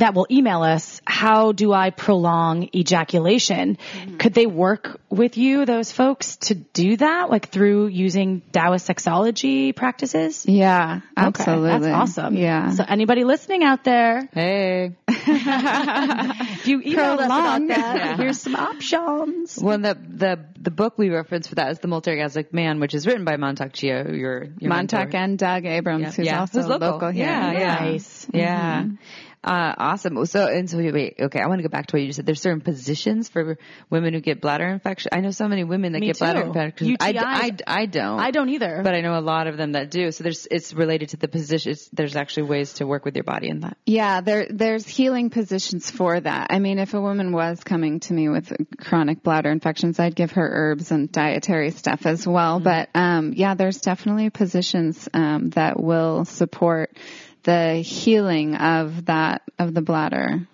[0.00, 3.78] that will email us, how do I prolong ejaculation?
[3.94, 4.16] Mm-hmm.
[4.18, 9.74] Could they work with you, those folks, to do that, like through using Taoist sexology
[9.74, 10.44] practices?
[10.46, 11.90] Yeah, Okay, absolutely.
[11.90, 12.36] That's awesome.
[12.36, 12.70] Yeah.
[12.70, 14.96] So anybody listening out there, hey.
[15.08, 18.16] if you emailed us about that, Yeah.
[18.16, 19.58] here's some options.
[19.62, 23.06] Well, the the the book we reference for that is the Multi-Orgasmic Man, which is
[23.06, 25.16] written by Mantak Chia, your your Mantak mentor.
[25.18, 26.10] and Doug Abrams, Yeah.
[26.12, 27.10] who's Yeah, also who's local.
[27.10, 27.26] here.
[27.26, 27.74] Yeah, yeah.
[27.80, 28.26] Nice.
[28.32, 28.82] Yeah.
[28.82, 28.94] Mm-hmm.
[29.42, 30.26] Uh, awesome.
[30.26, 32.26] So, and so wait, okay, I want to go back to what you just said.
[32.26, 33.56] There's certain positions for
[33.88, 35.10] women who get bladder infection.
[35.12, 36.48] I know so many women that Me get bladder too.
[36.48, 36.96] infections.
[37.00, 37.22] I, UTIs.
[37.66, 38.20] I, I don't.
[38.20, 38.82] I don't either.
[38.84, 40.12] But I know a lot of them that do.
[40.12, 41.88] So there's, it's related to the positions.
[41.90, 43.78] There's actually ways to work with your body in that.
[43.86, 46.48] Yeah, there there's healing positions for that.
[46.50, 50.32] I mean, if a woman was coming to me with chronic bladder infections, I'd give
[50.32, 52.60] her herbs and dietary stuff as well.
[52.60, 56.94] But um, yeah, there's definitely positions um, that will support
[57.42, 60.46] the healing of that of the bladder.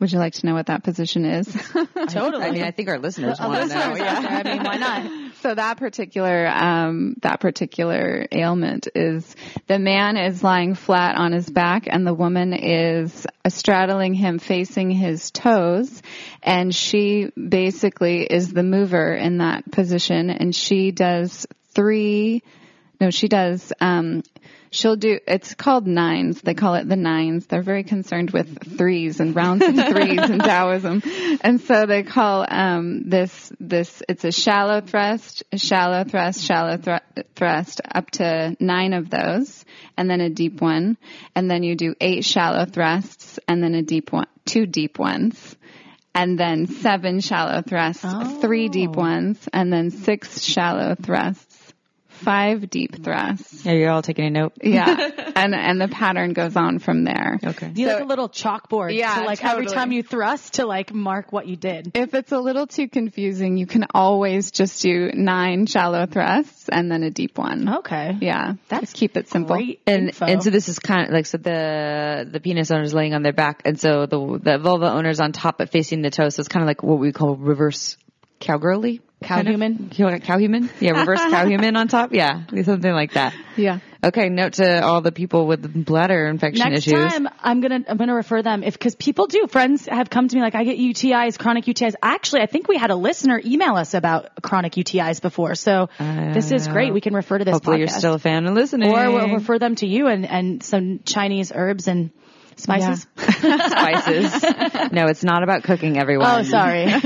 [0.00, 1.46] Would you like to know what that position is?
[2.08, 2.44] totally.
[2.44, 3.94] I mean, I think our listeners want to know.
[3.94, 4.42] Yeah.
[4.44, 5.10] I mean, why not?
[5.44, 11.50] So that particular um, that particular ailment is the man is lying flat on his
[11.50, 16.02] back and the woman is straddling him facing his toes
[16.42, 22.42] and she basically is the mover in that position and she does three
[22.98, 24.22] no she does um
[24.74, 26.40] she'll do it's called nines.
[26.42, 27.46] They call it the nines.
[27.46, 31.02] They're very concerned with threes and rounds of threes in taoism.
[31.40, 36.76] And so they call um this this it's a shallow thrust a shallow thrust shallow
[36.76, 39.64] thr- thrust up to nine of those
[39.96, 40.96] and then a deep one.
[41.34, 45.56] And then you do eight shallow thrusts and then a deep one two deep ones
[46.14, 48.06] and then seven shallow thrusts,
[48.40, 51.53] three deep ones, and then six shallow thrusts,
[52.14, 53.64] five deep thrusts.
[53.64, 54.52] Yeah, you're all taking a note.
[54.62, 54.96] Yeah.
[55.36, 57.38] and and the pattern goes on from there.
[57.42, 57.68] Okay.
[57.68, 60.92] Do You like a little chalkboard Yeah, to like every time you thrust to like
[60.92, 61.92] mark what you did.
[61.94, 66.90] If it's a little too confusing, you can always just do nine shallow thrusts and
[66.90, 67.68] then a deep one.
[67.78, 68.16] Okay.
[68.20, 68.54] Yeah.
[68.68, 69.56] That's keep it simple.
[69.56, 70.26] Great and info.
[70.26, 73.22] and so this is kind of like so the the penis owner is laying on
[73.22, 76.28] their back, and so the the vulva owner is on top but facing the toe.
[76.28, 77.96] So it's kind of like what we call reverse
[78.40, 79.00] cowgirly.
[79.22, 79.52] Cow kind of.
[79.52, 79.90] human?
[79.90, 80.68] Cow, cow human?
[80.80, 82.12] Yeah, reverse cow human on top.
[82.12, 83.34] Yeah, something like that.
[83.56, 83.78] Yeah.
[84.02, 87.10] Okay, note to all the people with bladder infection Next issues.
[87.10, 89.46] time, I'm gonna I'm gonna refer them if because people do.
[89.46, 91.94] Friends have come to me like I get UTIs, chronic UTIs.
[92.02, 96.50] Actually, I think we had a listener email us about chronic UTIs before, so this
[96.52, 96.92] is great.
[96.92, 97.52] We can refer to this.
[97.52, 98.90] Hopefully, you're still a fan and listening.
[98.90, 102.10] or we'll refer them to you and and some Chinese herbs and
[102.56, 103.06] spices.
[103.16, 104.42] spices.
[104.92, 106.28] no, it's not about cooking, everyone.
[106.30, 106.92] Oh, sorry.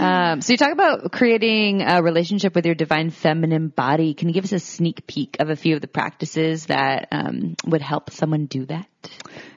[0.00, 4.14] Um, so you talk about creating a relationship with your divine feminine body.
[4.14, 7.54] Can you give us a sneak peek of a few of the practices that um,
[7.66, 8.86] would help someone do that?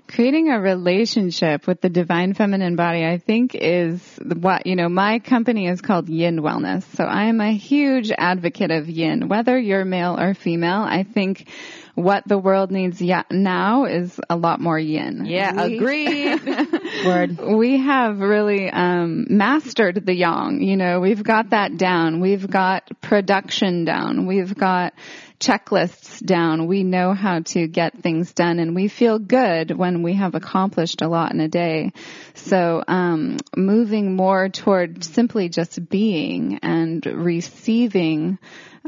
[0.07, 5.19] creating a relationship with the divine feminine body, I think is what, you know, my
[5.19, 6.83] company is called Yin Wellness.
[6.95, 10.81] So I am a huge advocate of yin, whether you're male or female.
[10.81, 11.47] I think
[11.95, 15.25] what the world needs yet now is a lot more yin.
[15.25, 16.41] Yeah, We- agreed.
[17.05, 17.39] Word.
[17.39, 20.61] we have really um, mastered the yang.
[20.61, 22.19] You know, we've got that down.
[22.19, 24.25] We've got production down.
[24.25, 24.93] We've got
[25.39, 26.67] checklists down.
[26.67, 31.01] We know how to get things done, and we feel good when we have accomplished
[31.01, 31.91] a lot in a day.
[32.33, 38.39] So, um, moving more toward simply just being and receiving.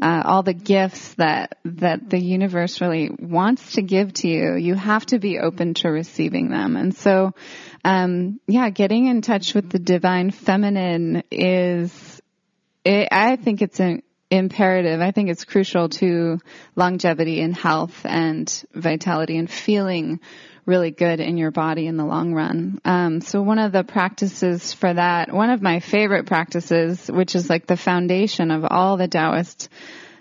[0.02, 4.76] Uh, all the gifts that that the universe really wants to give to you, you
[4.76, 6.76] have to be open to receiving them.
[6.76, 7.34] And so,
[7.86, 12.22] um, yeah, getting in touch with the divine feminine is,
[12.84, 15.02] it, I think it's an imperative.
[15.02, 16.40] I think it's crucial to
[16.76, 20.20] longevity and health and vitality and feeling
[20.66, 22.80] really good in your body in the long run.
[22.86, 27.50] Um, so one of the practices for that, one of my favorite practices, which is
[27.50, 29.70] like the foundation of all the Taoist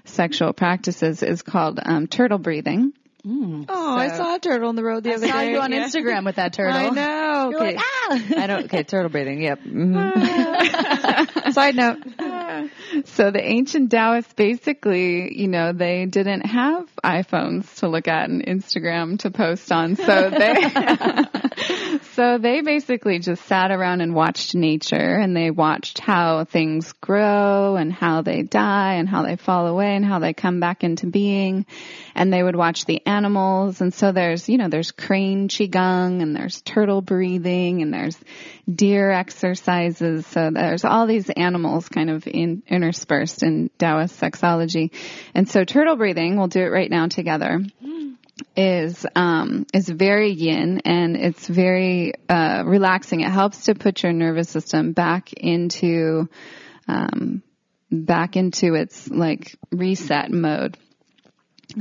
[0.05, 2.92] sexual practices, is called um, turtle breathing.
[3.26, 3.64] oh,
[3.96, 5.32] I saw a turtle on the road the I other day.
[5.32, 5.86] I saw you on Yeah.
[5.86, 6.76] Instagram with that turtle.
[6.76, 7.50] I know.
[7.50, 7.76] You're okay.
[7.76, 8.20] like, ah!
[8.36, 8.64] I don't.
[8.66, 9.40] Okay, turtle breathing.
[9.40, 9.61] Yep.
[9.64, 11.52] Mhm.
[11.55, 11.98] Side note.
[13.06, 18.44] So the ancient Taoists basically, you know, they didn't have iPhones to look at and
[18.44, 19.96] Instagram to post on.
[19.96, 26.44] So they, so they basically just sat around and watched nature and they watched how
[26.44, 30.60] things grow and how they die and how they fall away and how they come
[30.60, 31.66] back into being.
[32.14, 33.80] And they would watch the animals.
[33.80, 38.18] And so there's, you know, there's crane qigong and there's turtle breathing and there's
[38.72, 40.26] deer exercises.
[40.26, 44.90] So there's all these animals kind of in, interspersed in Taoist sexology.
[45.34, 47.60] And so turtle breathing, we'll do it right now together,
[48.56, 53.20] is, um, is very yin and it's very, uh, relaxing.
[53.20, 56.28] It helps to put your nervous system back into,
[56.88, 57.42] um,
[57.90, 60.76] back into its like reset mode.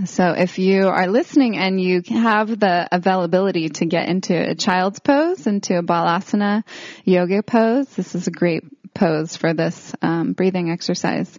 [0.05, 4.99] So if you are listening and you have the availability to get into a child's
[4.99, 6.63] pose, into a balasana
[7.03, 8.63] yoga pose, this is a great
[8.93, 11.37] pose for this um, breathing exercise.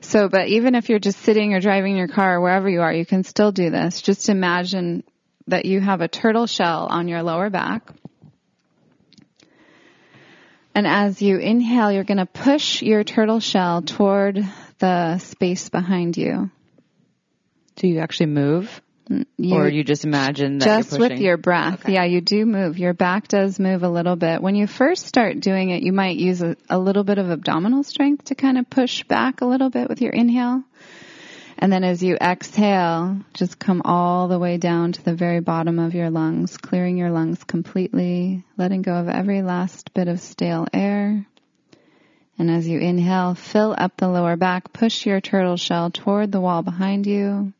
[0.00, 2.92] So, but even if you're just sitting or driving your car or wherever you are,
[2.92, 4.02] you can still do this.
[4.02, 5.02] Just imagine
[5.46, 7.90] that you have a turtle shell on your lower back.
[10.74, 14.44] And as you inhale, you're going to push your turtle shell toward
[14.78, 16.50] the space behind you.
[17.76, 21.88] Do you actually move, mm, You- or you just imagine that just with your breath.
[21.88, 22.78] Yeah, you do move.
[22.78, 24.40] Your back does move a little bit.
[24.42, 27.82] When you first start doing it, you might use a, a little bit of abdominal
[27.82, 30.62] strength to kind of push back a little bit with your inhale.
[31.56, 35.78] And then as you exhale, just come all the way down to the very bottom
[35.78, 40.66] of your lungs, clearing your lungs completely, letting go of every last bit of stale
[40.72, 41.24] air.
[42.36, 46.40] And as you inhale, fill up the lower back, push your turtle shell toward the
[46.40, 47.52] wall behind you.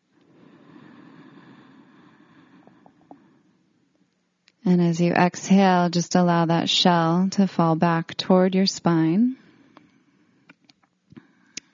[4.65, 9.37] And as you exhale, just allow that shell to fall back toward your spine.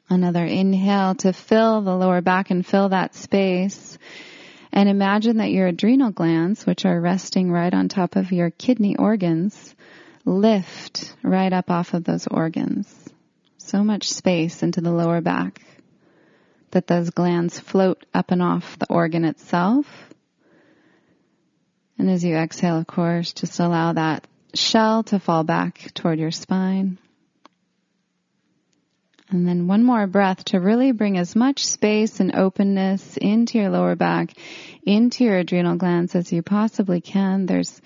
[0.08, 3.96] Another inhale to fill the lower back and fill that space.
[4.72, 8.96] And imagine that your adrenal glands, which are resting right on top of your kidney
[8.96, 9.74] organs,
[10.24, 12.92] lift right up off of those organs.
[13.58, 15.62] So much space into the lower back
[16.72, 20.09] that those glands float up and off the organ itself.
[22.00, 26.30] And as you exhale, of course, just allow that shell to fall back toward your
[26.30, 26.96] spine.
[29.28, 33.68] And then one more breath to really bring as much space and openness into your
[33.68, 34.32] lower back,
[34.82, 37.44] into your adrenal glands as you possibly can.
[37.44, 37.82] There's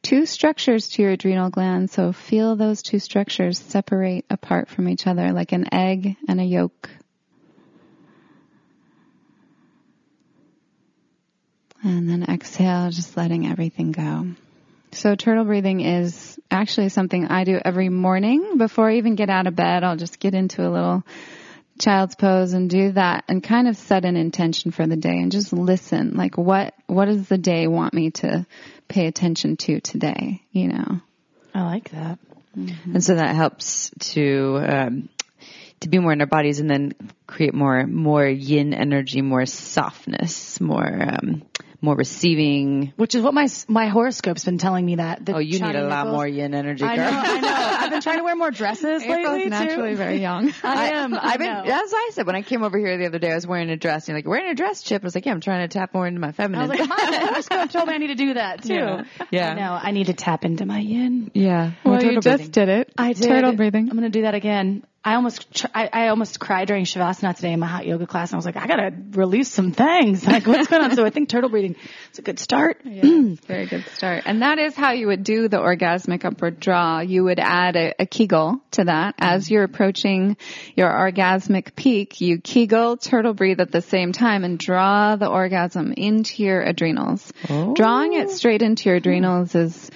[0.00, 5.06] two structures to your adrenal glands, so feel those two structures separate apart from each
[5.06, 6.88] other like an egg and a yolk.
[11.82, 14.26] And then exhale, just letting everything go.
[14.92, 19.46] So turtle breathing is actually something I do every morning before I even get out
[19.46, 19.84] of bed.
[19.84, 21.04] I'll just get into a little
[21.78, 25.30] child's pose and do that and kind of set an intention for the day and
[25.30, 26.16] just listen.
[26.16, 28.46] Like what, what does the day want me to
[28.88, 30.42] pay attention to today?
[30.50, 31.00] You know?
[31.54, 32.18] I like that.
[32.54, 35.08] and so that helps to um,
[35.80, 36.92] to be more in our bodies, and then
[37.26, 41.42] create more more yin energy, more softness, more um,
[41.80, 42.92] more receiving.
[42.96, 45.24] Which is what my my horoscope's been telling me that.
[45.24, 47.12] the Oh, you need a lot Nichols- more yin energy, I girl.
[47.12, 47.48] know, I know.
[47.78, 49.96] I've been trying to wear more dresses April's lately naturally too.
[49.96, 50.52] very young.
[50.64, 51.14] I am.
[51.14, 51.62] I I've been, know.
[51.64, 53.30] that's what I said when I came over here the other day.
[53.30, 54.08] I was wearing a dress.
[54.08, 55.02] And you're like, wearing a dress, Chip.
[55.02, 56.70] I was like, yeah, I'm trying to tap more into my feminine.
[56.70, 56.88] I feminine.
[56.90, 58.74] was like, my horoscope told me I need to do that too.
[58.74, 59.04] Yeah.
[59.30, 59.50] Yeah.
[59.50, 59.78] I know.
[59.80, 61.30] I need to tap into my yin.
[61.34, 61.72] yeah.
[61.84, 62.50] Well, you turtle just breathing.
[62.50, 62.92] did it.
[62.98, 63.22] I did.
[63.28, 63.88] Turtle breathing.
[63.88, 64.82] I'm going to do that again.
[65.04, 68.30] I almost, I, I almost cried during Shavasana today in my hot yoga class.
[68.30, 70.26] And I was like, I gotta release some things.
[70.28, 70.94] Like, what's going on?
[70.94, 71.74] So I think turtle breathing
[72.12, 72.82] is a good start.
[72.84, 74.24] Very good start.
[74.26, 77.00] And that is how you would do the orgasmic upward draw.
[77.00, 79.14] You would add a, a Kegel to that.
[79.18, 79.54] As mm-hmm.
[79.54, 80.36] you're approaching
[80.76, 85.92] your orgasmic peak, you Kegel, turtle breathe at the same time and draw the orgasm
[85.92, 87.32] into your adrenals.
[87.48, 87.72] Oh.
[87.74, 89.90] Drawing it straight into your adrenals is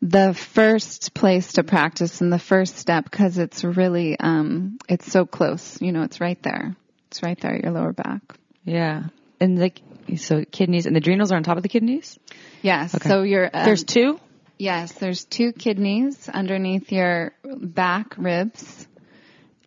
[0.00, 5.26] the first place to practice and the first step because it's really, um, it's so
[5.26, 5.80] close.
[5.80, 6.76] You know, it's right there.
[7.08, 8.20] It's right there your lower back.
[8.64, 9.04] Yeah.
[9.40, 9.80] And like,
[10.16, 12.18] so kidneys and the adrenals are on top of the kidneys?
[12.62, 12.94] Yes.
[13.02, 14.20] So you're, um, There's two.
[14.58, 18.88] Yes, there's two kidneys underneath your back ribs,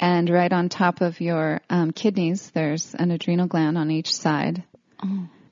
[0.02, 4.64] and right on top of your um, kidneys, there's an adrenal gland on each side.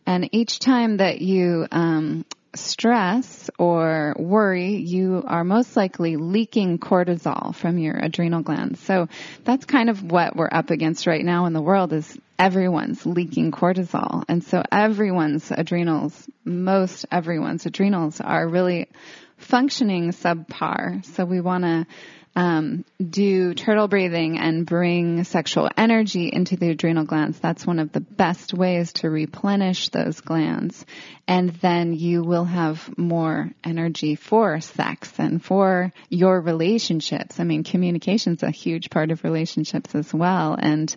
[0.06, 2.26] And each time that you um,
[2.56, 8.80] stress or worry, you are most likely leaking cortisol from your adrenal glands.
[8.82, 9.08] So
[9.44, 13.52] that's kind of what we're up against right now in the world is everyone's leaking
[13.52, 14.24] cortisol.
[14.28, 18.90] And so everyone's adrenals, most everyone's adrenals are really
[19.38, 21.06] functioning subpar.
[21.06, 21.88] So we want to
[22.36, 27.40] um, do turtle breathing and bring sexual energy into the adrenal glands.
[27.40, 30.86] That's one of the best ways to replenish those glands.
[31.28, 37.40] And then you will have more energy for sex and for your relationships.
[37.40, 40.56] I mean, communication's a huge part of relationships as well.
[40.58, 40.96] And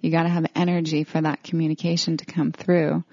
[0.00, 3.04] you got to have energy for that communication to come through.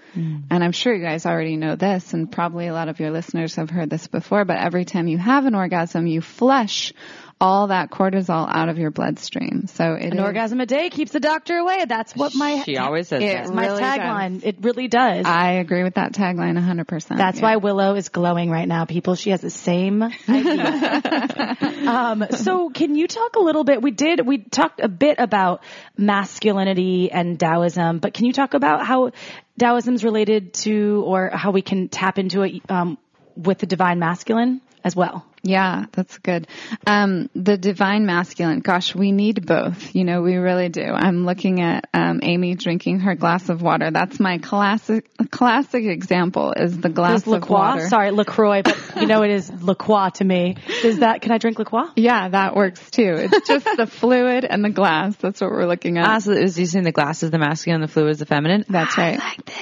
[0.49, 3.55] And I'm sure you guys already know this, and probably a lot of your listeners
[3.55, 6.93] have heard this before, but every time you have an orgasm, you flush
[7.39, 9.67] all that cortisol out of your bloodstream.
[9.67, 11.85] So it An is- orgasm a day keeps the doctor away.
[11.87, 13.53] That's what my She always says It that.
[13.53, 14.41] my really tagline.
[14.43, 15.25] It really does.
[15.25, 17.17] I agree with that tagline 100%.
[17.17, 17.43] That's Yeah.
[17.45, 19.13] why Willow is glowing right now, people.
[19.13, 21.57] She has the same idea.
[21.87, 23.81] um, so can you talk a little bit?
[23.83, 25.61] We did, we talked a bit about
[25.97, 29.11] masculinity and Taoism, but can you talk about how
[29.59, 32.97] Taoism's related to or how we can tap into it, um,
[33.35, 35.25] with the divine masculine as well?
[35.43, 36.47] Yeah, that's good.
[36.85, 39.95] Um, the divine masculine, gosh, we need both.
[39.95, 40.81] You know, we really do.
[40.83, 43.91] I'm looking at um, Amy drinking her glass of water.
[43.91, 47.87] That's my classic classic example is the glass Is La of water.
[47.87, 50.57] sorry, LaCroix, but you know it is La Croix to me.
[50.83, 51.89] Is that, can I drink La Croix?
[51.95, 53.15] Yeah, that works too.
[53.31, 55.15] It's just the fluid and the glass.
[55.17, 56.07] That's what we're looking at.
[56.07, 58.65] Ah, so is using the glasses, the masculine, the fluids, the feminine.
[58.67, 59.19] That's right.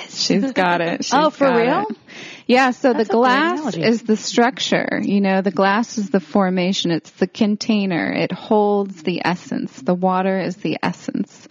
[0.10, 1.04] She's got it.
[1.06, 1.86] She's Oh, for got real?
[1.90, 1.98] it.
[2.48, 5.00] Yeah, so That's the glass is the structure.
[5.02, 6.92] You know, the glass is the formation.
[6.92, 8.12] It's the container.
[8.12, 9.82] It holds the essence.
[9.82, 11.48] The water is the essence.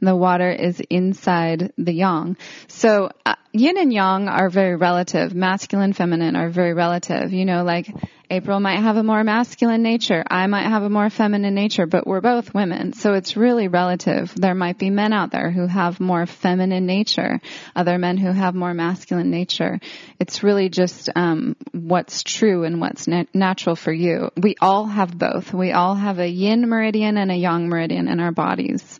[0.00, 2.36] The water is inside the yang.
[2.66, 5.32] So uh, yin and yang are very relative.
[5.32, 7.32] Masculine, feminine are very relative.
[7.32, 7.86] You know, like
[8.32, 10.24] April might have a more masculine nature.
[10.26, 12.94] I might have a more feminine nature, but we're both women.
[12.94, 14.32] So it's really relative.
[14.34, 17.42] There might be men out there who have more feminine nature,
[17.76, 19.80] other men who have more masculine nature.
[20.18, 24.30] It's really just um, what's true and what's na- natural for you.
[24.34, 25.52] We all have both.
[25.52, 28.98] We all have a yin meridian and a yang meridian in our bodies.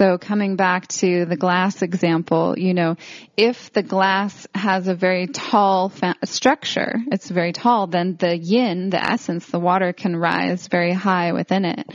[0.00, 2.96] So coming back to the glass example, you know,
[3.36, 8.88] if the glass has a very tall fa- structure, it's very tall, then the yin,
[8.88, 11.86] the essence, the water can rise very high within it.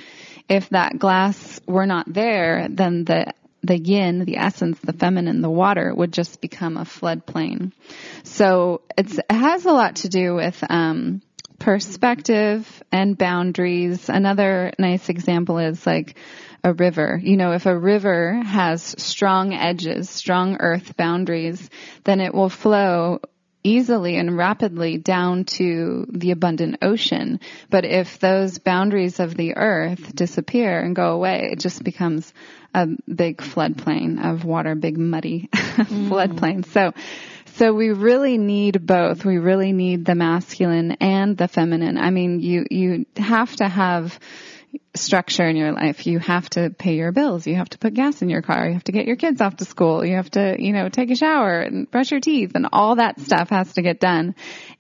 [0.47, 3.34] If that glass were not there, then the
[3.64, 7.72] the yin, the essence, the feminine, the water would just become a floodplain.
[8.22, 11.24] So it has a lot to do with um,
[11.58, 14.10] perspective and boundaries.
[14.10, 16.16] Another nice example is like
[16.66, 17.20] a river.
[17.22, 21.70] You know, if a river has strong edges, strong earth boundaries,
[22.05, 23.20] then it will flow
[23.63, 27.39] easily and rapidly down to the abundant ocean.
[27.70, 32.34] But if those boundaries of the earth disappear and go away, it just becomes
[32.74, 36.09] a big floodplain of water, big muddy mm.
[36.09, 36.66] floodplain.
[36.66, 36.93] So,
[37.57, 39.24] so we really need both.
[39.24, 41.99] We really need the masculine and the feminine.
[41.99, 44.20] I mean, you, you have to have
[44.96, 46.08] structure in your life.
[46.08, 47.46] You have to pay your bills.
[47.46, 48.68] You have to put gas in your car.
[48.68, 50.06] You have to get your kids off to school.
[50.06, 53.20] You have to, you know, take a shower and brush your teeth and all that
[53.20, 54.36] stuff has to get done.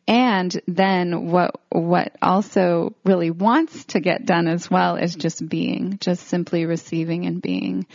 [0.07, 5.97] And then what, what also really wants to get done as well is just being,
[5.99, 7.87] just simply receiving and being.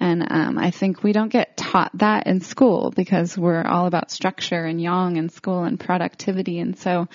[0.00, 4.10] And, um, I think we don't get taught that in school because we're all about
[4.10, 6.58] structure and yang in school and productivity.
[6.58, 7.08] And so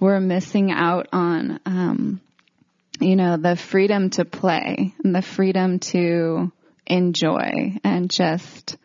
[0.00, 2.20] we're missing out on, um,
[3.00, 6.52] you know, the freedom to play and the freedom to
[6.86, 8.76] enjoy and just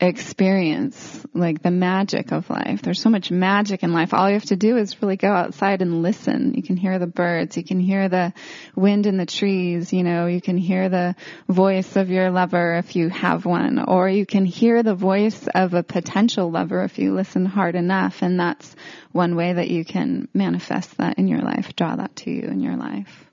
[0.00, 2.82] experience like the magic of life.
[2.82, 4.14] There's so much magic in life.
[4.14, 6.54] All you have to do is really go outside and listen.
[6.54, 7.56] You can hear the birds.
[7.56, 8.32] You can hear the
[8.76, 9.92] wind in the trees.
[9.92, 11.16] You know, you can hear the
[11.48, 15.74] voice of your lover if you have one, or you can hear the voice of
[15.74, 18.22] a potential lover if you listen hard enough.
[18.22, 18.76] And that's
[19.12, 22.60] one way that you can manifest that in your life, draw that to you in
[22.60, 23.27] your life.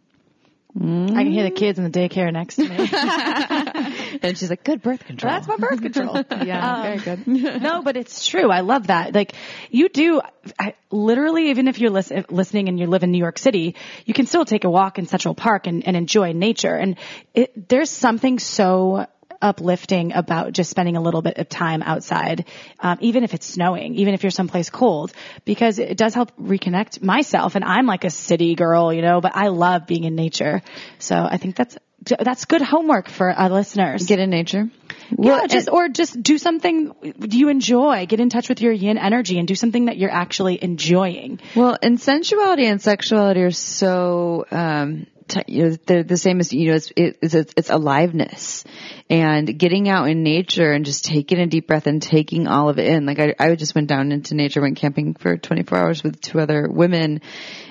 [0.78, 4.20] I can hear the kids in the daycare next to me.
[4.22, 5.32] and she's like, good birth control.
[5.32, 6.16] That's my birth control.
[6.46, 7.62] Yeah, Um, very good.
[7.62, 8.52] no, but it's true.
[8.52, 9.16] I love that.
[9.16, 9.34] Like
[9.70, 10.22] you do,
[10.60, 14.14] I, literally, even if you're listen, listening and you live in New York City, you
[14.14, 16.76] can still take a walk in Central Park and, and enjoy nature.
[16.76, 16.98] And
[17.34, 19.08] it, there's something so
[19.42, 22.46] uplifting about just spending a little bit of time outside,
[22.80, 25.14] um, even if it's snowing, even if you're someplace cold,
[25.46, 27.56] because it does help reconnect myself.
[27.56, 30.62] And I'm like a city girl, you know, but I love being in nature.
[31.00, 31.78] So I think that's
[32.20, 34.06] that's good homework for our listeners.
[34.06, 34.70] Get in nature.
[35.18, 36.94] Yeah, just or just do something
[37.30, 38.06] you enjoy.
[38.06, 41.40] Get in touch with your yin energy and do something that you're actually enjoying.
[41.56, 45.08] Well, and sensuality and sexuality are so, um,
[45.48, 48.64] you know, they're the same as, you know, it's, it's, it's, it's aliveness
[49.10, 52.80] and getting out in nature and just taking a deep breath and taking all of
[52.80, 53.06] it in.
[53.06, 56.40] Like I, I just went down into nature, went camping for 24 hours with two
[56.40, 57.22] other women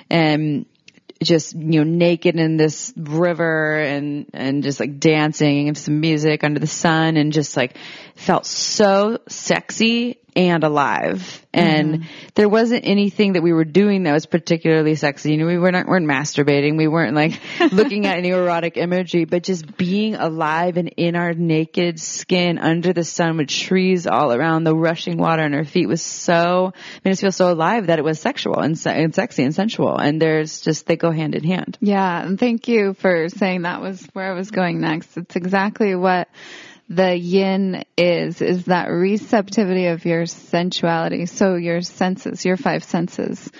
[0.09, 0.65] and
[1.23, 6.43] just, you know, naked in this river and, and just like dancing and some music
[6.43, 7.77] under the sun and just like
[8.15, 11.45] felt so sexy and alive.
[11.53, 12.27] And mm-hmm.
[12.35, 15.31] there wasn't anything that we were doing that was particularly sexy.
[15.31, 16.77] You know, we weren't, weren't masturbating.
[16.77, 17.39] We weren't like
[17.71, 22.91] looking at any erotic imagery, but just being alive and in our naked skin under
[22.91, 26.73] the sun with trees all around, the rushing water on our feet was so,
[27.05, 29.97] made us feel so alive that it was sexual and, se- and sexy and sensual.
[29.97, 31.77] And there's just, they go hand in hand.
[31.79, 35.15] Yeah, and thank you for saying that was where I was going next.
[35.15, 36.27] It's exactly what
[36.89, 41.25] the yin is, is that receptivity of your sensuality.
[41.25, 43.51] So your senses, your five senses.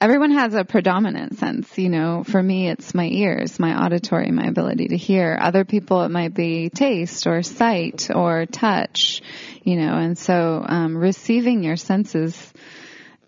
[0.00, 4.46] Everyone has a predominant sense, you know, for me it's my ears, my auditory, my
[4.46, 5.36] ability to hear.
[5.38, 9.20] Other people it might be taste or sight or touch,
[9.62, 12.50] you know, and so, um, receiving your senses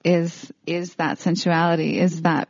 [0.02, 2.48] is, is that sensuality, is that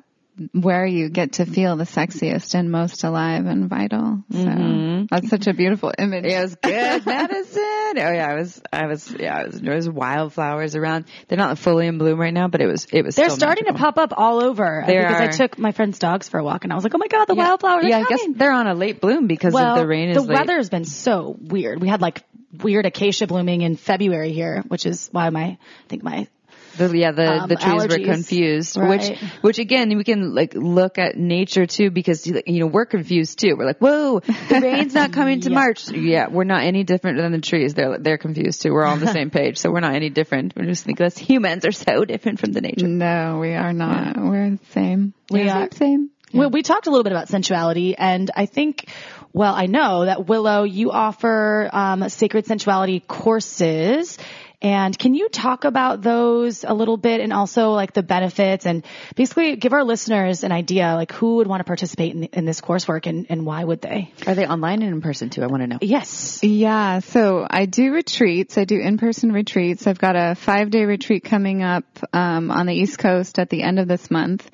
[0.52, 4.24] where you get to feel the sexiest and most alive and vital.
[4.30, 5.04] So mm-hmm.
[5.10, 6.24] that's such a beautiful image.
[6.24, 7.62] It was good medicine.
[7.62, 11.04] Oh yeah, I was, I was, yeah, I was, there was wildflowers around.
[11.28, 13.66] They're not fully in bloom right now, but it was, it was They're still starting
[13.66, 14.84] to pop up all over.
[14.86, 16.98] They because I took my friend's dogs for a walk and I was like, oh
[16.98, 17.48] my god, the Yeah.
[17.48, 20.10] wildflowers Yeah, are I guess they're on a late bloom because well, of the rain
[20.10, 20.38] is the late.
[20.38, 21.80] weather's been so weird.
[21.80, 22.22] We had like
[22.62, 25.58] weird acacia blooming in February here, which is why my, I
[25.88, 26.28] think my
[26.76, 28.88] The, yeah, the um, the trees were confused, Right.
[29.10, 33.38] which which again we can like look at nature too because you know we're confused
[33.38, 33.56] too.
[33.56, 35.54] We're like, whoa, the rain's not coming to Yeah.
[35.54, 35.88] March.
[35.90, 37.74] Yeah, we're not any different than the trees.
[37.74, 38.72] They're they're confused too.
[38.72, 40.54] We're all on the same page, so we're not any different.
[40.56, 42.88] We just think us humans are so different from the nature.
[42.88, 44.16] No, we are not.
[44.16, 45.14] We're the same.
[45.30, 45.68] We We're are.
[45.68, 46.10] the same.
[46.34, 48.88] Well, we talked a little bit about sensuality, and I think,
[49.34, 54.16] well, I know that Willow, you offer um, sacred sensuality courses.
[54.62, 58.84] And can you talk about those a little bit and also like the benefits and
[59.16, 62.60] basically give our listeners an idea like who would want to participate in, in this
[62.60, 64.12] coursework and, and why would they?
[64.24, 65.42] Are they online and in person too?
[65.42, 65.78] I want to know.
[65.80, 66.44] Yes.
[66.44, 68.56] Yeah, so I do retreats.
[68.56, 69.88] I do in-person retreats.
[69.88, 73.80] I've got a five-day retreat coming up um, on the East Coast at the end
[73.80, 74.48] of this month.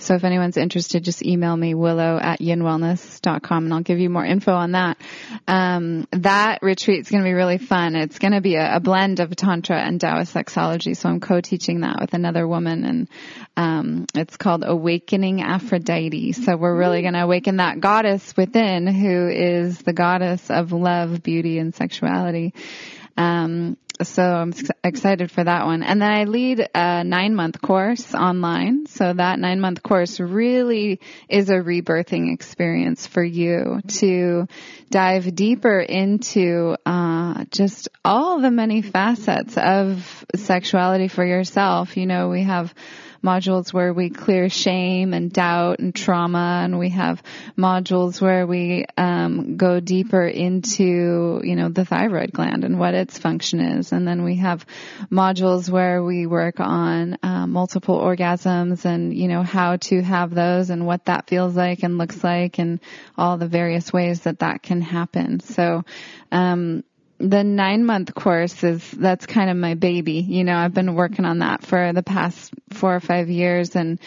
[0.00, 4.24] So if anyone's interested, just email me, willow at yinwellness.com and I'll give you more
[4.24, 4.96] info on that.
[5.48, 7.96] Um, that retreat's going to be really fun.
[7.96, 10.96] It's going to be a, a blend of Tantra and Taoist sexology.
[10.96, 13.08] So I'm co-teaching that with another woman and,
[13.56, 16.32] um, it's called Awakening Aphrodite.
[16.32, 21.22] So we're really going to awaken that goddess within who is the goddess of love,
[21.24, 22.54] beauty, and sexuality.
[23.16, 24.52] Um, so I'm
[24.84, 25.82] excited for that one.
[25.82, 28.86] And then I lead a nine month course online.
[28.86, 34.46] So that nine month course really is a rebirthing experience for you to
[34.90, 41.96] dive deeper into, uh, just all the many facets of sexuality for yourself.
[41.96, 42.72] You know, we have
[43.22, 47.22] modules where we clear shame and doubt and trauma and we have
[47.56, 53.18] modules where we um, go deeper into you know the thyroid gland and what its
[53.18, 53.92] function is.
[53.92, 54.64] And then we have
[55.10, 60.70] modules where we work on uh, multiple orgasms and you know how to have those
[60.70, 62.80] and what that feels like and looks like and
[63.16, 65.40] all the various ways that that can happen.
[65.40, 65.84] So
[66.30, 66.84] um
[67.18, 70.20] the nine month course is that's kind of my baby.
[70.20, 73.98] You know, I've been working on that for the past four or five years and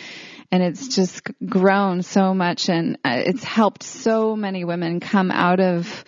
[0.52, 5.60] and it's just grown so much and uh, it's helped so many women come out
[5.62, 6.04] of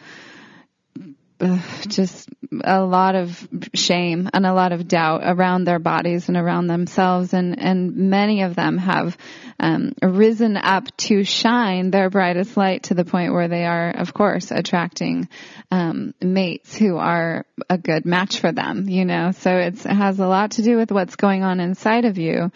[1.87, 2.29] just
[2.63, 7.33] a lot of shame and a lot of doubt around their bodies and around themselves.
[7.33, 9.17] And, and many of them have
[9.59, 14.13] um, risen up to shine their brightest light to the point where they are, of
[14.13, 15.29] course, attracting
[15.71, 19.31] um, mates who are a good match for them, you know.
[19.31, 22.51] So it's, it has a lot to do with what's going on inside of you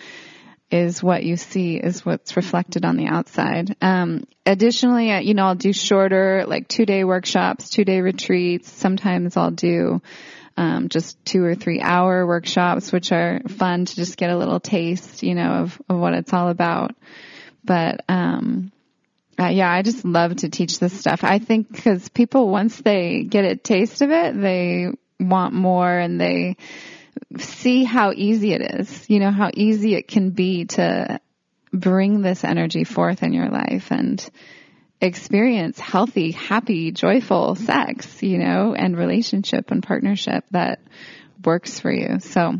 [0.69, 3.75] is what you see is what's reflected on the outside.
[3.81, 8.69] Um, additionally, uh, you know, I'll do shorter, like two day workshops, two day retreats.
[8.69, 10.01] Sometimes I'll do,
[10.57, 14.59] um, just two or three hour workshops, which are fun to just get a little
[14.59, 16.95] taste, you know, of, of what it's all about.
[17.63, 18.71] But, um,
[19.39, 21.23] uh, yeah, I just love to teach this stuff.
[21.23, 24.87] I think because people, once they get a taste of it, they
[25.19, 26.57] want more and they,
[27.37, 31.19] see how easy it is, you know, how easy it can be to
[31.73, 34.29] bring this energy forth in your life and
[35.01, 40.79] experience healthy, happy, joyful sex, you know, and relationship and partnership that
[41.43, 42.19] works for you.
[42.19, 42.55] So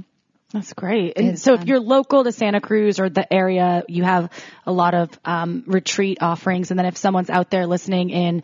[0.54, 1.18] that's great.
[1.18, 4.32] And so if you're local to Santa Cruz or the area, you have
[4.66, 6.72] a lot of um, retreat offerings.
[6.72, 8.44] And then if someone's out there listening in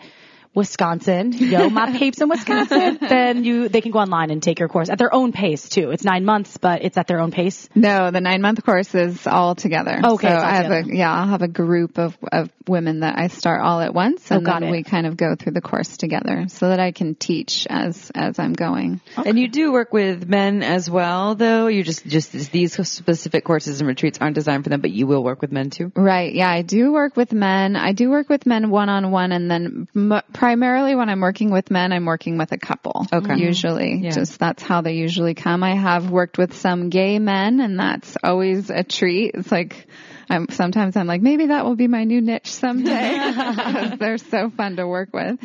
[0.55, 4.69] Wisconsin, yo, my peeps in Wisconsin, then you, they can go online and take your
[4.69, 5.91] course at their own pace too.
[5.91, 7.67] It's nine months, but it's at their own pace.
[7.75, 9.99] No, the nine month course is all together.
[10.03, 10.27] Okay.
[10.27, 10.91] So all I have together.
[10.91, 14.31] a, yeah, I'll have a group of, of women that I start all at once
[14.31, 14.71] oh, and Oh, then it.
[14.71, 18.39] we kind of go through the course together so that I can teach as, as
[18.39, 19.01] I'm going.
[19.17, 21.67] And you do work with men as well, though.
[21.67, 25.23] You just just these specific courses and retreats aren't designed for them, but you will
[25.23, 25.91] work with men too.
[25.95, 26.33] Right.
[26.33, 27.75] Yeah, I do work with men.
[27.75, 31.51] I do work with men one on one, and then m- primarily when I'm working
[31.51, 33.07] with men, I'm working with a couple.
[33.13, 33.37] Okay.
[33.37, 34.09] Usually, Yeah.
[34.09, 35.63] just that's how they usually come.
[35.63, 39.35] I have worked with some gay men, and that's always a treat.
[39.35, 39.87] It's like.
[40.29, 43.95] I'm, sometimes I'm like, maybe that will be my new niche someday.
[43.99, 45.37] They're so fun to work with.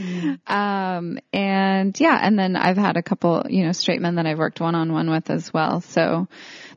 [0.47, 4.39] Um, and yeah, and then I've had a couple, you know, straight men that I've
[4.39, 5.81] worked one on one with as well.
[5.81, 6.29] So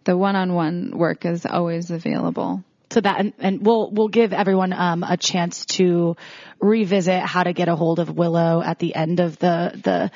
[0.03, 2.63] the one on one work is always available.
[2.91, 6.17] So that, and, and we'll, we'll give everyone, um, a chance to
[6.59, 10.11] revisit how to get a hold of Willow at the end of the, the,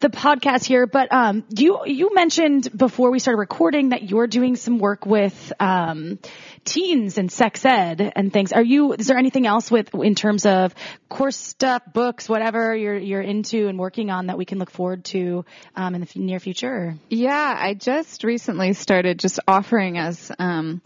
[0.00, 4.54] the podcast here, but um, you you mentioned before we started recording that you're doing
[4.54, 6.18] some work with um,
[6.64, 8.52] teens and sex ed and things.
[8.52, 8.92] Are you?
[8.92, 10.74] Is there anything else with in terms of
[11.08, 15.04] course stuff, books, whatever you're you're into and working on that we can look forward
[15.06, 15.44] to
[15.74, 16.94] um, in the f- near future?
[17.08, 20.80] Yeah, I just recently started just offering as um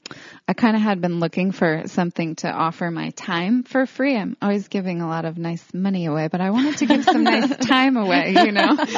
[0.49, 4.17] I kind of had been looking for something to offer my time for free.
[4.17, 7.25] I'm always giving a lot of nice money away, but I wanted to give some
[7.25, 8.77] nice time away, you know.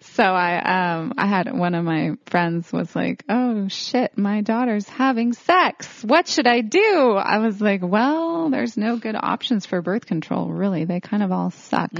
[0.00, 4.88] so I um I had one of my friends was like, "Oh shit, my daughter's
[4.88, 6.02] having sex.
[6.04, 10.48] What should I do?" I was like, "Well, there's no good options for birth control,
[10.50, 10.84] really.
[10.84, 11.90] They kind of all suck."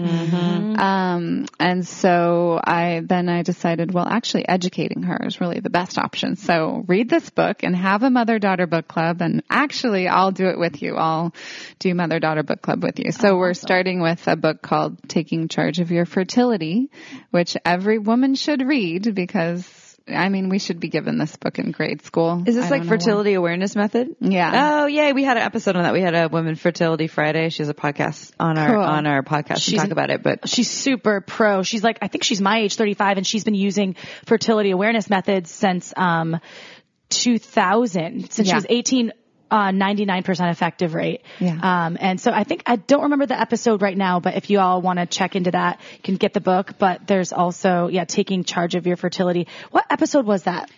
[0.79, 5.99] Um, and so I then I decided, well, actually educating her is really the best
[5.99, 6.37] option.
[6.37, 9.23] So read this book and have a mother daughter book club.
[9.23, 10.97] And actually, I'll do it with you.
[10.97, 11.33] I'll
[11.79, 13.13] do mother daughter book club with you.
[13.13, 16.91] So we're starting with a book called Taking Charge of Your Fertility,
[17.31, 21.73] which every woman should read because I mean, we should be given this book in
[21.73, 22.45] grade school.
[22.47, 22.97] Is this I like don't why.
[22.97, 24.15] fertility awareness method?
[24.21, 24.83] Yeah.
[24.83, 25.93] Oh yeah, we had an episode on that.
[25.93, 27.49] We had a Women Fertility Friday.
[27.49, 28.83] She has a podcast on our Cool.
[28.85, 30.23] on our podcast She's to talk about it.
[30.23, 31.65] But She's super pro.
[31.65, 35.51] She's like, I think she's my age, 35, and she's been using fertility awareness methods
[35.51, 36.39] since, um,
[37.11, 38.57] 2000, since she Yeah.
[38.57, 39.13] was 18,
[39.51, 41.23] uh, 99% effective rate.
[41.39, 41.59] Yeah.
[41.87, 44.59] Um, and so I think, I don't remember the episode right now, but if you
[44.59, 48.05] all want to check into that, you can get the book, but there's also, yeah,
[48.05, 49.47] taking charge of your fertility.
[49.71, 50.71] What episode was that?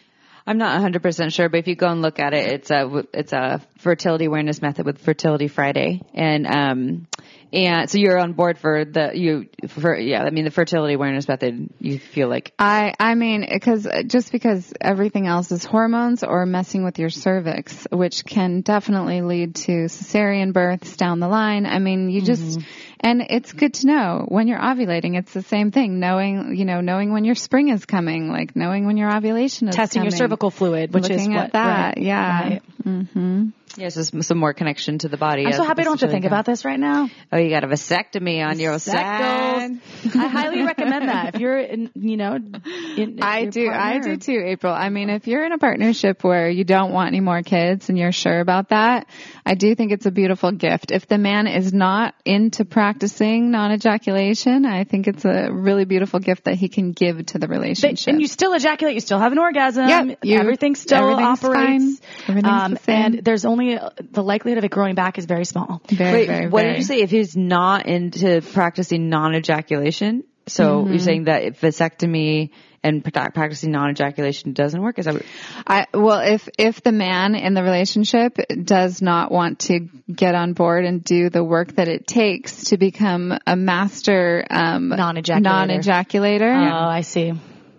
[0.47, 3.35] I'm not 100% sure, but if you go and look at it, it's a, it's
[3.35, 6.01] a fertility awareness method with Fertility Friday.
[6.15, 7.07] And, um,
[7.53, 11.27] and so you're on board for the, you, for, yeah, I mean, the fertility awareness
[11.27, 16.45] method, you feel like, I I mean because just because everything else is hormones or
[16.47, 21.67] messing with your cervix, which can definitely lead to cesarean births down the line.
[21.67, 22.61] I mean, you just
[23.01, 25.17] and it's good to know when you're ovulating.
[25.17, 28.87] It's the same thing, knowing you know knowing when your spring is coming, like knowing
[28.87, 31.99] when your ovulation is Testing your cervical fluid, which is Looking what, at that, right,
[31.99, 32.43] yeah.
[32.43, 32.63] right.
[32.85, 33.49] Mm-hmm.
[33.79, 35.47] Yeah, just some more connection to the body.
[35.47, 37.09] I'm so happy I don't have to think about this right now.
[37.33, 39.79] Oh, you got a vasectomy on your side.
[40.15, 43.71] I highly recommend that if you're, in, you know, in, I your do.
[43.71, 44.73] I do too, April.
[44.73, 47.97] I mean, if you're in a partnership where you don't want any more kids and
[47.99, 49.07] you're sure about that,
[49.47, 50.91] I do think it's a beautiful gift.
[50.91, 56.45] If the man is not into practicing non-ejaculation, I think it's a really beautiful gift
[56.45, 58.09] that he can give to the But, relationship.
[58.09, 59.89] and you still ejaculate, you still have an orgasm.
[59.89, 61.99] Yep, you- everything still everything's operates.
[61.99, 61.99] fine.
[62.29, 62.95] Everything's um, the same.
[63.15, 65.83] and there's only the likelihood of it growing back is very small.
[65.89, 66.73] very, Wait, very, what very.
[66.75, 67.01] did you say?
[67.01, 72.51] If he's not into practicing non-ejaculation, So you're saying that if vasectomy
[72.83, 74.99] and pra- practicing non-ejaculation doesn't work?
[75.01, 75.25] Is that what,
[75.67, 80.53] I, well, if, if the man in the relationship does not want to get on
[80.53, 85.43] board and do the work that it takes to become a master, um, Non-ejaculator.
[85.43, 87.33] non-ejaculator, Oh, I see.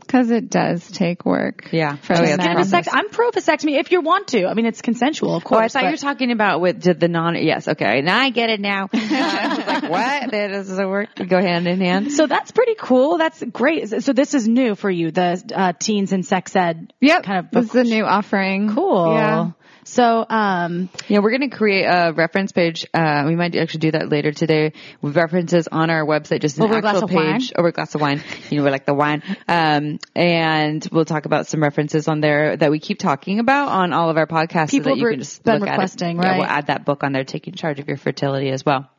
[0.09, 1.69] Because it does take work.
[1.71, 1.95] yeah.
[1.97, 2.55] For oh, the yeah.
[2.55, 4.47] Vasect- I'm pro vasectomy if you want to.
[4.47, 5.57] I mean, it's consensual, of course.
[5.57, 5.75] Oh, course.
[5.75, 7.35] I thought you were talking about with did the non.
[7.35, 8.01] Yes, okay.
[8.01, 8.59] Now I get it.
[8.59, 10.31] Now I like, what?
[10.31, 11.09] That doesn't work.
[11.15, 12.11] Go hand in hand.
[12.11, 13.19] So that's pretty cool.
[13.19, 14.01] That's great.
[14.03, 17.23] So this is new for you, the uh, teens and sex ed Yep.
[17.23, 18.73] kind of This is a new offering.
[18.73, 19.13] Cool.
[19.13, 19.51] Yeah.
[19.83, 22.85] So, um, Yeah, we're going to create a reference page.
[22.93, 26.63] Uh, we might actually do that later today with references on our website, just an
[26.63, 28.21] Over actual page over a glass of wine.
[28.49, 29.23] You know, we like the wine.
[29.47, 33.93] Um, and we'll talk about some references on there that we keep talking about on
[33.93, 34.71] all of our podcasts.
[34.71, 36.27] People so that you can just been look requesting, at it.
[36.27, 36.37] Yeah, right?
[36.39, 38.89] we'll add that book on there, taking charge of your fertility as well.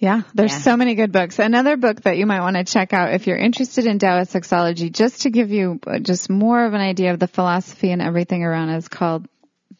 [0.00, 0.58] Yeah, there's Yeah.
[0.58, 1.38] so many good books.
[1.40, 4.92] Another book that you might want to check out if you're interested in Taoist sexology,
[4.92, 8.44] just to give you uh, just more of an idea of the philosophy and everything
[8.44, 9.26] around, is called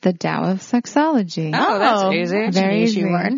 [0.00, 1.52] The Tao of Sexology.
[1.54, 2.50] Oh, that's easy.
[2.50, 3.04] Very easy easy.
[3.04, 3.34] word.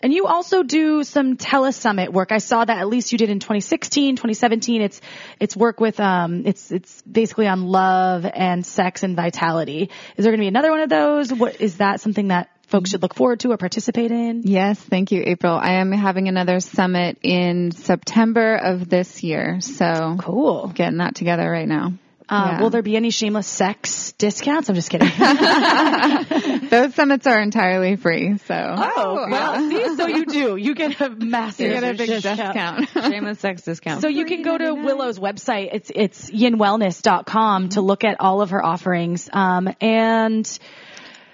[0.00, 2.30] And you also do some telesummit work.
[2.30, 4.80] I saw that at least you did in 2016, 2017.
[4.80, 5.00] It's,
[5.40, 9.90] it's work with, um, it's, it's basically on love and sex and vitality.
[10.16, 11.32] Is there going to be another one of those?
[11.32, 14.42] What, is that something that folks should look forward to or participate in?
[14.44, 15.54] Yes, thank you, April.
[15.54, 20.68] I am having another summit in September of this year, so Cool.
[20.68, 21.92] getting that together right now.
[22.30, 22.60] Uh, Yeah.
[22.60, 24.68] Will there be any shameless sex discounts?
[24.68, 25.08] I'm just kidding.
[26.68, 30.56] Those summits are entirely free, so Oh, well, see, so you do.
[30.56, 32.80] You get a massive you get a big discount.
[32.80, 32.88] discount.
[33.12, 34.02] Shameless sex discount.
[34.02, 35.70] So you can go to Willow's website.
[35.72, 39.28] It's it's yinwellness.com to look at all of her offerings.
[39.32, 40.58] Um, and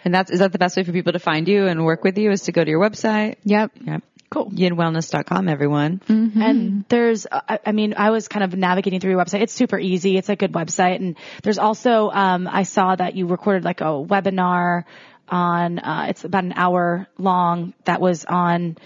[0.05, 2.19] and that's is that the best way for people to find you and work with
[2.19, 3.37] you is to go to your website.
[3.45, 3.73] yep.
[3.81, 4.03] Yep.
[4.31, 4.51] Cool.
[4.51, 6.01] Yinwellness.com, everyone.
[6.43, 9.43] And there's, uh, I I mean, I was kind of navigating through your website.
[9.43, 10.17] It's super easy.
[10.17, 10.97] It's a good website.
[10.97, 14.85] And there's also, um, I saw that you recorded like a webinar
[15.29, 18.77] on, uh, it's about an hour long that was on,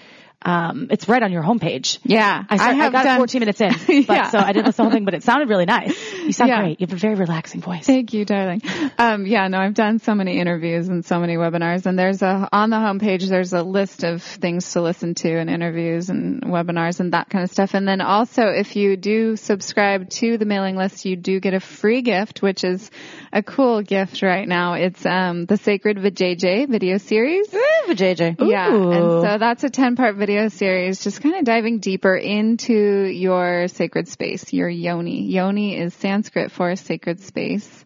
[0.43, 1.99] um, it's right on your homepage.
[2.05, 3.73] Yeah, I, start, I, have got done- 14 minutes in,
[4.07, 4.31] but Yeah.
[4.31, 5.97] so I didn't listen to the whole thing, but it sounded really nice.
[6.15, 6.61] You sound Yeah.
[6.61, 6.81] great.
[6.81, 7.87] You have a very relaxing voice.
[7.87, 8.63] Thank you, darling.
[8.99, 12.49] Um, yeah, no, I've done so many interviews and so many webinars, and there's a
[12.53, 13.29] on the homepage.
[13.29, 17.43] There's a list of things to listen to and interviews and webinars and that kind
[17.45, 17.75] of stuff.
[17.75, 21.61] And then also, if you do subscribe to the mailing list, you do get a
[21.61, 22.91] free gift, which is
[23.33, 24.75] a cool gift right now.
[24.75, 27.49] It's um, the Sacred Vajayjay video series.
[27.89, 28.37] JJ.
[28.49, 32.75] Yeah, and so that's a 10 part video series, just kind of diving deeper into
[32.75, 35.23] your sacred space, your yoni.
[35.25, 37.85] Yoni is Sanskrit for sacred space.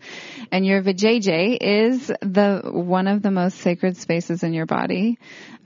[0.52, 5.18] And your vajayjay is the, one of the most sacred spaces in your body.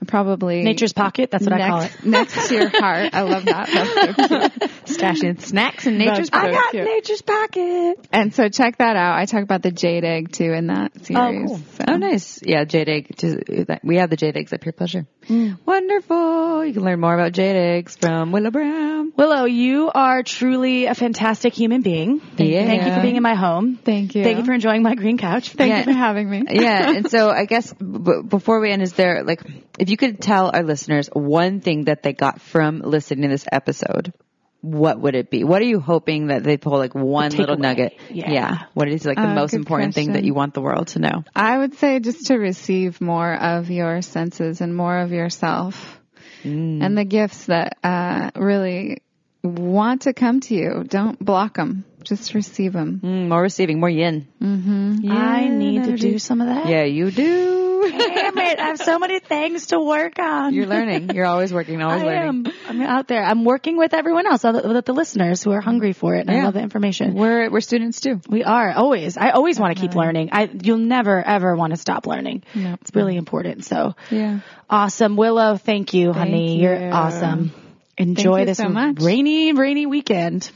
[0.05, 1.31] Probably Nature's pocket.
[1.31, 1.91] That's what I call it.
[2.05, 3.13] next, next to your heart.
[3.13, 3.67] I love that.
[4.17, 4.71] That's so cute.
[4.85, 6.85] Stashing snacks in nature's That's I got cute.
[6.85, 8.07] nature's pocket.
[8.11, 9.17] And so check that out.
[9.17, 11.47] I talk about the jade egg too in that oh, series.
[11.49, 11.57] cool.
[11.57, 11.83] So.
[11.87, 12.39] Oh, nice.
[12.43, 13.77] Yeah, jade egg.
[13.83, 15.07] We have the jade eggs at Pure Pleasure.
[15.27, 15.57] Mm.
[15.65, 16.63] Wonderful.
[16.63, 19.13] You can learn more about jade eggs from Willow Brown.
[19.17, 22.19] Willow, you are truly a fantastic human being.
[22.19, 22.65] Thank, Yeah.
[22.65, 23.77] thank you for being in my home.
[23.83, 24.23] Thank you.
[24.23, 25.49] Thank you for enjoying my green couch.
[25.49, 25.77] Thank Yeah.
[25.79, 26.43] you for having me.
[26.49, 29.41] yeah, and so I guess b- before we end, is there like,
[29.79, 33.45] if you could tell our listeners one thing that they got from listening to this
[33.51, 34.13] episode,
[34.61, 35.43] what would it be?
[35.43, 37.59] What are you hoping that they pull like one little takeaway.
[37.59, 37.93] nugget?
[38.09, 38.63] Yeah.
[38.73, 41.23] What is like the Oh, most important thing that you want the world to know?
[41.35, 46.01] I would say just to receive more of your senses and more of yourself
[46.43, 49.01] and the gifts that uh, really
[49.43, 50.83] want to come to you.
[50.87, 51.83] Don't block them.
[52.07, 53.01] Just receive them.
[53.03, 54.27] Mm, more receiving, more yin.
[54.41, 55.11] Mm-hmm.
[55.11, 56.67] I need to do some of that.
[56.67, 57.65] Yeah, you do.
[57.89, 58.59] Damn it.
[58.59, 60.53] I have so many things to work on.
[60.53, 61.11] You're learning.
[61.11, 62.47] You're always working, always I learning.
[62.47, 62.53] am.
[62.67, 63.23] I'm out there.
[63.23, 66.27] I'm working with everyone else, other- with the listeners who are hungry for it.
[66.27, 67.13] And I love the information.
[67.13, 68.19] We're we're students too.
[68.27, 69.15] We are always.
[69.17, 70.29] I always want to keep learning.
[70.31, 72.43] I you'll never ever want to stop learning.
[72.55, 72.79] Yep.
[72.81, 73.63] It's really important.
[73.65, 74.39] So Yeah.
[74.69, 75.55] awesome, Willow.
[75.57, 76.55] Thank you, honey.
[76.57, 76.63] you.
[76.63, 77.51] You're awesome.
[77.97, 78.97] Enjoy you this so much.
[79.01, 80.51] rainy, rainy weekend.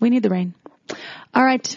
[0.00, 0.54] We need the rain.
[1.34, 1.76] All right.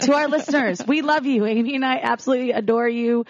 [0.00, 1.46] to our listeners, we love you.
[1.46, 3.24] Amy and I absolutely adore you.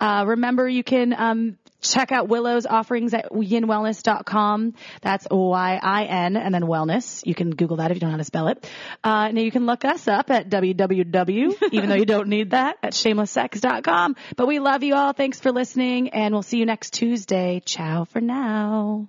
[0.00, 4.74] Uh, remember, you can um, check out Willow's offerings at yinwellness.com.
[5.02, 7.26] That's Y-I-N and then wellness.
[7.26, 8.68] You can Google that if you don't know how to spell it.
[9.02, 12.76] Uh, now you can look us up at www, even though you don't need that,
[12.82, 14.16] at shamelesssex.com.
[14.36, 15.12] But we love you all.
[15.12, 17.62] Thanks for listening and we'll see you next Tuesday.
[17.64, 19.08] Ciao for now.